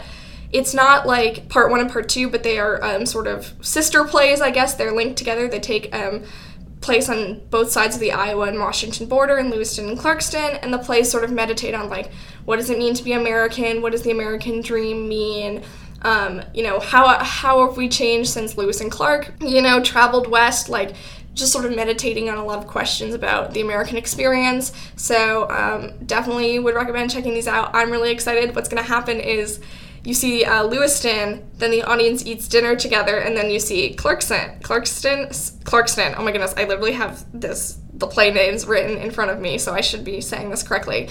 it's 0.53 0.73
not 0.73 1.07
like 1.07 1.47
part 1.49 1.71
one 1.71 1.79
and 1.79 1.91
part 1.91 2.09
two, 2.09 2.29
but 2.29 2.43
they 2.43 2.59
are 2.59 2.83
um, 2.83 3.05
sort 3.05 3.27
of 3.27 3.53
sister 3.61 4.03
plays, 4.03 4.41
I 4.41 4.51
guess. 4.51 4.75
They're 4.75 4.91
linked 4.91 5.17
together. 5.17 5.47
They 5.47 5.59
take 5.59 5.93
um, 5.95 6.23
place 6.81 7.09
on 7.09 7.41
both 7.49 7.69
sides 7.71 7.95
of 7.95 8.01
the 8.01 8.11
Iowa 8.11 8.47
and 8.47 8.59
Washington 8.59 9.07
border 9.07 9.37
in 9.37 9.49
Lewiston 9.49 9.87
and 9.87 9.97
Clarkston, 9.97 10.59
and 10.61 10.73
the 10.73 10.79
plays 10.79 11.09
sort 11.09 11.23
of 11.23 11.31
meditate 11.31 11.73
on 11.73 11.89
like 11.89 12.11
what 12.45 12.57
does 12.57 12.69
it 12.69 12.77
mean 12.77 12.93
to 12.95 13.03
be 13.03 13.13
American? 13.13 13.81
What 13.81 13.91
does 13.91 14.01
the 14.01 14.11
American 14.11 14.61
dream 14.61 15.07
mean? 15.07 15.63
Um, 16.01 16.41
you 16.53 16.63
know, 16.63 16.79
how 16.79 17.23
how 17.23 17.67
have 17.67 17.77
we 17.77 17.87
changed 17.87 18.29
since 18.29 18.57
Lewis 18.57 18.81
and 18.81 18.91
Clark, 18.91 19.33
you 19.39 19.61
know, 19.61 19.81
traveled 19.81 20.27
west? 20.27 20.67
Like 20.67 20.95
just 21.33 21.53
sort 21.53 21.65
of 21.65 21.73
meditating 21.73 22.29
on 22.29 22.37
a 22.37 22.43
lot 22.43 22.59
of 22.59 22.67
questions 22.67 23.13
about 23.13 23.53
the 23.53 23.61
American 23.61 23.95
experience. 23.95 24.73
So 24.97 25.49
um, 25.49 25.93
definitely 26.05 26.59
would 26.59 26.75
recommend 26.75 27.11
checking 27.11 27.33
these 27.33 27.47
out. 27.47 27.71
I'm 27.73 27.89
really 27.89 28.11
excited. 28.11 28.53
What's 28.53 28.67
going 28.67 28.83
to 28.83 28.89
happen 28.89 29.19
is 29.19 29.61
you 30.03 30.13
see 30.13 30.43
uh, 30.43 30.63
Lewiston, 30.63 31.49
then 31.57 31.71
the 31.71 31.83
audience 31.83 32.25
eats 32.25 32.47
dinner 32.47 32.75
together, 32.75 33.17
and 33.17 33.37
then 33.37 33.49
you 33.49 33.59
see 33.59 33.95
Clarkston, 33.95 34.61
Clarkston, 34.61 35.29
Clarkston. 35.63 36.15
Oh 36.17 36.23
my 36.23 36.31
goodness, 36.31 36.53
I 36.57 36.65
literally 36.65 36.93
have 36.93 37.25
this 37.39 37.77
the 37.93 38.07
play 38.07 38.31
names 38.31 38.65
written 38.65 38.97
in 38.97 39.11
front 39.11 39.29
of 39.29 39.39
me, 39.39 39.57
so 39.57 39.73
I 39.73 39.81
should 39.81 40.03
be 40.03 40.21
saying 40.21 40.49
this 40.49 40.63
correctly. 40.63 41.09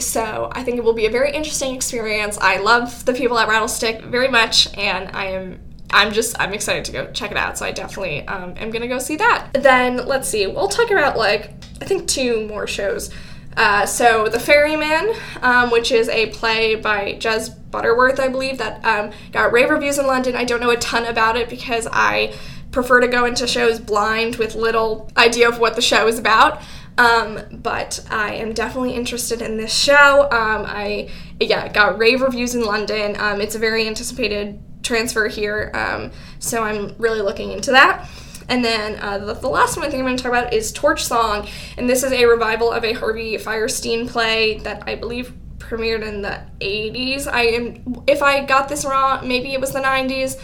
So 0.00 0.48
I 0.52 0.64
think 0.64 0.78
it 0.78 0.84
will 0.84 0.94
be 0.94 1.06
a 1.06 1.10
very 1.10 1.30
interesting 1.32 1.74
experience. 1.74 2.38
I 2.40 2.58
love 2.58 3.04
the 3.04 3.12
people 3.12 3.38
at 3.38 3.48
Rattlestick 3.48 4.02
very 4.04 4.28
much, 4.28 4.74
and 4.76 5.14
I 5.14 5.26
am 5.26 5.60
I'm 5.90 6.12
just 6.12 6.38
I'm 6.40 6.52
excited 6.52 6.84
to 6.86 6.92
go 6.92 7.12
check 7.12 7.30
it 7.30 7.36
out. 7.36 7.58
So 7.58 7.66
I 7.66 7.72
definitely 7.72 8.26
um, 8.26 8.54
am 8.56 8.70
gonna 8.70 8.88
go 8.88 8.98
see 8.98 9.16
that. 9.16 9.50
Then 9.52 10.06
let's 10.06 10.28
see, 10.28 10.46
we'll 10.46 10.68
talk 10.68 10.90
about 10.90 11.16
like 11.16 11.52
I 11.80 11.84
think 11.84 12.08
two 12.08 12.48
more 12.48 12.66
shows. 12.66 13.10
Uh, 13.56 13.86
so 13.86 14.28
The 14.28 14.40
Ferryman, 14.40 15.14
um, 15.42 15.70
which 15.70 15.92
is 15.92 16.08
a 16.08 16.26
play 16.30 16.74
by 16.74 17.14
Jez 17.14 17.54
Butterworth, 17.70 18.20
I 18.20 18.28
believe, 18.28 18.58
that 18.58 18.84
um, 18.84 19.12
got 19.32 19.52
rave 19.52 19.70
reviews 19.70 19.98
in 19.98 20.06
London. 20.06 20.36
I 20.36 20.44
don't 20.44 20.60
know 20.60 20.70
a 20.70 20.76
ton 20.76 21.06
about 21.06 21.36
it 21.36 21.48
because 21.48 21.86
I 21.92 22.34
prefer 22.72 23.00
to 23.00 23.08
go 23.08 23.24
into 23.24 23.46
shows 23.46 23.78
blind 23.78 24.36
with 24.36 24.54
little 24.54 25.10
idea 25.16 25.48
of 25.48 25.58
what 25.58 25.76
the 25.76 25.82
show 25.82 26.06
is 26.08 26.18
about. 26.18 26.60
Um, 26.96 27.40
but 27.50 28.04
I 28.10 28.34
am 28.34 28.52
definitely 28.52 28.94
interested 28.94 29.42
in 29.42 29.56
this 29.56 29.74
show. 29.74 30.28
Um, 30.30 30.64
I 30.66 31.10
yeah 31.40 31.66
got 31.72 31.98
rave 31.98 32.20
reviews 32.22 32.54
in 32.54 32.64
London. 32.64 33.16
Um, 33.18 33.40
it's 33.40 33.56
a 33.56 33.58
very 33.58 33.88
anticipated 33.88 34.60
transfer 34.82 35.26
here, 35.26 35.72
um, 35.74 36.12
so 36.38 36.62
I'm 36.62 36.94
really 36.98 37.20
looking 37.20 37.50
into 37.50 37.72
that. 37.72 38.08
And 38.48 38.64
then 38.64 38.98
uh, 39.00 39.18
the, 39.18 39.34
the, 39.34 39.48
last 39.48 39.76
one 39.76 39.86
I 39.86 39.90
think 39.90 40.00
I'm 40.00 40.06
going 40.06 40.16
to 40.16 40.22
talk 40.22 40.32
about 40.32 40.52
is 40.52 40.72
Torch 40.72 41.04
Song, 41.04 41.48
and 41.78 41.88
this 41.88 42.02
is 42.02 42.12
a 42.12 42.24
revival 42.26 42.70
of 42.70 42.84
a 42.84 42.92
Harvey 42.92 43.36
Fierstein 43.36 44.08
play 44.08 44.58
that 44.58 44.82
I 44.86 44.94
believe 44.94 45.32
premiered 45.58 46.02
in 46.02 46.22
the 46.22 46.40
80s. 46.60 47.26
I 47.26 47.42
am, 47.46 48.04
if 48.06 48.22
I 48.22 48.44
got 48.44 48.68
this 48.68 48.84
wrong, 48.84 49.26
maybe 49.26 49.52
it 49.52 49.60
was 49.60 49.72
the 49.72 49.80
90s. 49.80 50.40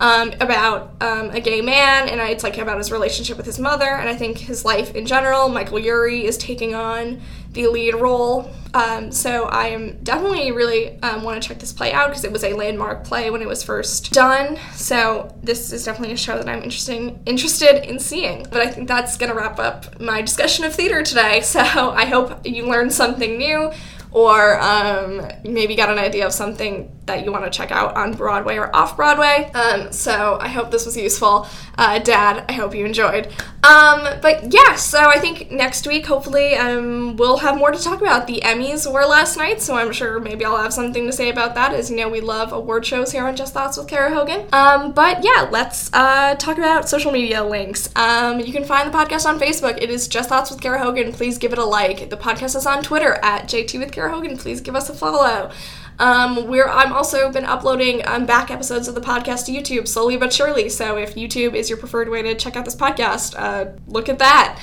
Um, 0.00 0.32
about 0.40 0.94
um, 1.02 1.28
a 1.28 1.40
gay 1.40 1.60
man, 1.60 2.08
and 2.08 2.20
it's 2.22 2.42
like 2.42 2.56
about 2.56 2.78
his 2.78 2.90
relationship 2.90 3.36
with 3.36 3.44
his 3.44 3.58
mother, 3.58 3.84
and 3.84 4.08
I 4.08 4.16
think 4.16 4.38
his 4.38 4.64
life 4.64 4.94
in 4.94 5.04
general. 5.04 5.50
Michael 5.50 5.78
Urie 5.78 6.24
is 6.24 6.38
taking 6.38 6.74
on 6.74 7.20
the 7.52 7.66
lead 7.66 7.94
role. 7.94 8.50
Um, 8.72 9.10
so 9.10 9.44
I 9.44 9.68
am 9.68 9.98
definitely 10.02 10.52
really 10.52 11.00
um, 11.02 11.22
want 11.22 11.42
to 11.42 11.48
check 11.48 11.58
this 11.58 11.72
play 11.72 11.92
out 11.92 12.08
because 12.08 12.24
it 12.24 12.30
was 12.30 12.44
a 12.44 12.54
landmark 12.54 13.04
play 13.04 13.30
when 13.30 13.42
it 13.42 13.48
was 13.48 13.62
first 13.62 14.12
done. 14.12 14.58
So 14.72 15.34
this 15.42 15.72
is 15.72 15.84
definitely 15.84 16.14
a 16.14 16.16
show 16.16 16.38
that 16.38 16.48
I'm 16.48 16.62
interesting 16.62 17.20
interested 17.26 17.88
in 17.88 17.98
seeing. 17.98 18.46
But 18.50 18.60
I 18.60 18.68
think 18.68 18.86
that's 18.86 19.16
gonna 19.16 19.34
wrap 19.34 19.58
up 19.58 20.00
my 20.00 20.22
discussion 20.22 20.64
of 20.64 20.74
theater 20.74 21.02
today. 21.02 21.42
So 21.50 21.60
I 21.60 22.04
hope 22.04 22.46
you 22.46 22.64
learned 22.66 22.92
something 22.92 23.36
new 23.36 23.72
or 24.12 24.60
um, 24.60 25.22
maybe 25.44 25.76
got 25.76 25.90
an 25.90 25.98
idea 25.98 26.26
of 26.26 26.32
something 26.32 26.90
that 27.06 27.24
you 27.24 27.32
want 27.32 27.44
to 27.44 27.50
check 27.50 27.70
out 27.70 27.96
on 27.96 28.14
Broadway 28.14 28.56
or 28.56 28.74
off 28.74 28.96
Broadway. 28.96 29.50
Um, 29.52 29.92
so 29.92 30.38
I 30.40 30.48
hope 30.48 30.70
this 30.70 30.86
was 30.86 30.96
useful. 30.96 31.46
Uh, 31.76 31.98
Dad, 31.98 32.44
I 32.48 32.52
hope 32.52 32.74
you 32.74 32.84
enjoyed. 32.84 33.26
Um, 33.62 34.20
but 34.22 34.52
yeah, 34.52 34.76
so 34.76 34.98
I 34.98 35.18
think 35.18 35.50
next 35.50 35.86
week, 35.86 36.06
hopefully, 36.06 36.54
um, 36.54 37.16
we'll 37.16 37.38
have 37.38 37.58
more 37.58 37.70
to 37.70 37.82
talk 37.82 38.00
about. 38.00 38.26
The 38.26 38.40
Emmys 38.44 38.90
were 38.90 39.04
last 39.04 39.36
night, 39.36 39.60
so 39.60 39.74
I'm 39.74 39.92
sure 39.92 40.18
maybe 40.18 40.44
I'll 40.44 40.56
have 40.56 40.72
something 40.72 41.06
to 41.06 41.12
say 41.12 41.30
about 41.30 41.54
that. 41.56 41.74
As 41.74 41.90
you 41.90 41.96
know, 41.96 42.08
we 42.08 42.20
love 42.20 42.52
award 42.52 42.86
shows 42.86 43.12
here 43.12 43.24
on 43.26 43.36
Just 43.36 43.52
Thoughts 43.52 43.76
with 43.76 43.88
Kara 43.88 44.14
Hogan. 44.14 44.46
Um, 44.52 44.92
but 44.92 45.22
yeah, 45.22 45.48
let's 45.50 45.92
uh, 45.92 46.36
talk 46.36 46.58
about 46.58 46.88
social 46.88 47.12
media 47.12 47.44
links. 47.44 47.94
Um, 47.96 48.40
you 48.40 48.52
can 48.52 48.64
find 48.64 48.92
the 48.92 48.96
podcast 48.96 49.26
on 49.26 49.38
Facebook. 49.38 49.82
It 49.82 49.90
is 49.90 50.08
Just 50.08 50.28
Thoughts 50.30 50.50
with 50.50 50.60
Kara 50.60 50.78
Hogan. 50.78 51.12
Please 51.12 51.36
give 51.36 51.52
it 51.52 51.58
a 51.58 51.64
like. 51.64 52.08
The 52.08 52.16
podcast 52.16 52.56
is 52.56 52.66
on 52.66 52.82
Twitter 52.82 53.18
at 53.22 53.44
JT 53.44 53.78
with 53.78 53.92
Kara 53.92 53.99
Hogan. 54.08 54.36
Please 54.36 54.60
give 54.60 54.74
us 54.74 54.88
a 54.88 54.94
follow. 54.94 55.50
Um, 55.98 56.46
we're 56.46 56.66
I'm 56.66 56.92
also 56.92 57.30
been 57.30 57.44
uploading 57.44 58.06
um, 58.06 58.24
back 58.24 58.50
episodes 58.50 58.88
of 58.88 58.94
the 58.94 59.02
podcast 59.02 59.44
to 59.46 59.52
YouTube 59.52 59.86
slowly 59.86 60.16
but 60.16 60.32
surely. 60.32 60.70
So 60.70 60.96
if 60.96 61.14
YouTube 61.14 61.54
is 61.54 61.68
your 61.68 61.78
preferred 61.78 62.08
way 62.08 62.22
to 62.22 62.34
check 62.34 62.56
out 62.56 62.64
this 62.64 62.76
podcast, 62.76 63.38
uh, 63.38 63.72
look 63.86 64.08
at 64.08 64.18
that. 64.18 64.58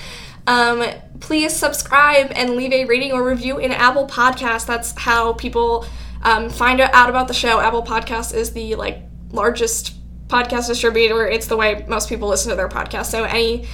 Um, 0.48 0.84
please 1.20 1.54
subscribe 1.54 2.32
and 2.32 2.56
leave 2.56 2.72
a 2.72 2.86
rating 2.86 3.12
or 3.12 3.24
review 3.24 3.60
in 3.60 3.72
Apple 3.72 4.08
Podcasts. 4.08 4.66
That's 4.66 4.98
how 4.98 5.34
people 5.34 5.86
um, 6.24 6.50
find 6.50 6.80
out 6.80 7.10
about 7.10 7.28
the 7.28 7.34
show. 7.34 7.60
Apple 7.60 7.84
Podcasts 7.84 8.34
is 8.34 8.54
the 8.54 8.76
like 8.76 9.04
largest 9.32 9.94
podcast 10.28 10.68
distributor. 10.68 11.28
It's 11.28 11.48
the 11.48 11.58
way 11.58 11.86
most 11.88 12.10
people 12.10 12.30
listen 12.30 12.50
to 12.50 12.56
their 12.56 12.70
podcast. 12.70 13.06
So 13.08 13.26
any 13.26 13.68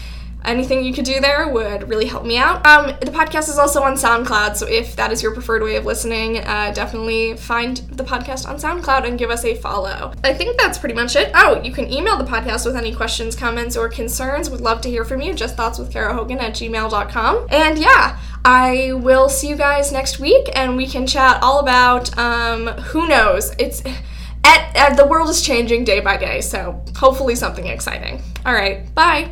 anything 0.45 0.83
you 0.83 0.93
could 0.93 1.05
do 1.05 1.19
there 1.19 1.47
would 1.47 1.89
really 1.89 2.05
help 2.05 2.25
me 2.25 2.37
out. 2.37 2.65
Um, 2.65 2.87
the 2.99 3.11
podcast 3.11 3.49
is 3.49 3.57
also 3.57 3.81
on 3.81 3.93
SoundCloud, 3.93 4.55
so 4.55 4.67
if 4.67 4.95
that 4.95 5.11
is 5.11 5.21
your 5.21 5.33
preferred 5.33 5.63
way 5.63 5.75
of 5.75 5.85
listening, 5.85 6.37
uh, 6.39 6.71
definitely 6.73 7.35
find 7.37 7.77
the 7.77 8.03
podcast 8.03 8.47
on 8.47 8.57
SoundCloud 8.57 9.07
and 9.07 9.17
give 9.17 9.29
us 9.29 9.45
a 9.45 9.55
follow. 9.55 10.13
I 10.23 10.33
think 10.33 10.59
that's 10.59 10.77
pretty 10.77 10.95
much 10.95 11.15
it. 11.15 11.31
Oh, 11.33 11.61
you 11.61 11.71
can 11.71 11.91
email 11.91 12.17
the 12.17 12.23
podcast 12.23 12.65
with 12.65 12.75
any 12.75 12.93
questions, 12.93 13.35
comments, 13.35 13.77
or 13.77 13.89
concerns. 13.89 14.49
Would 14.49 14.61
love 14.61 14.81
to 14.81 14.89
hear 14.89 15.05
from 15.05 15.21
you. 15.21 15.33
Just 15.33 15.55
thoughts 15.55 15.79
with 15.79 15.91
Kara 15.91 16.13
Hogan 16.13 16.39
at 16.39 16.53
gmail.com. 16.53 17.47
And 17.49 17.77
yeah, 17.77 18.19
I 18.45 18.93
will 18.93 19.29
see 19.29 19.47
you 19.47 19.55
guys 19.55 19.91
next 19.91 20.19
week 20.19 20.49
and 20.53 20.75
we 20.75 20.87
can 20.87 21.07
chat 21.07 21.41
all 21.41 21.59
about 21.59 22.17
um, 22.17 22.67
who 22.67 23.07
knows. 23.07 23.53
It's 23.57 23.81
at, 24.43 24.75
at, 24.75 24.97
the 24.97 25.05
world 25.05 25.29
is 25.29 25.41
changing 25.41 25.85
day 25.85 26.01
by 26.01 26.17
day, 26.17 26.41
so 26.41 26.83
hopefully 26.97 27.35
something 27.35 27.67
exciting. 27.67 28.21
All 28.45 28.53
right, 28.53 28.93
bye. 28.93 29.29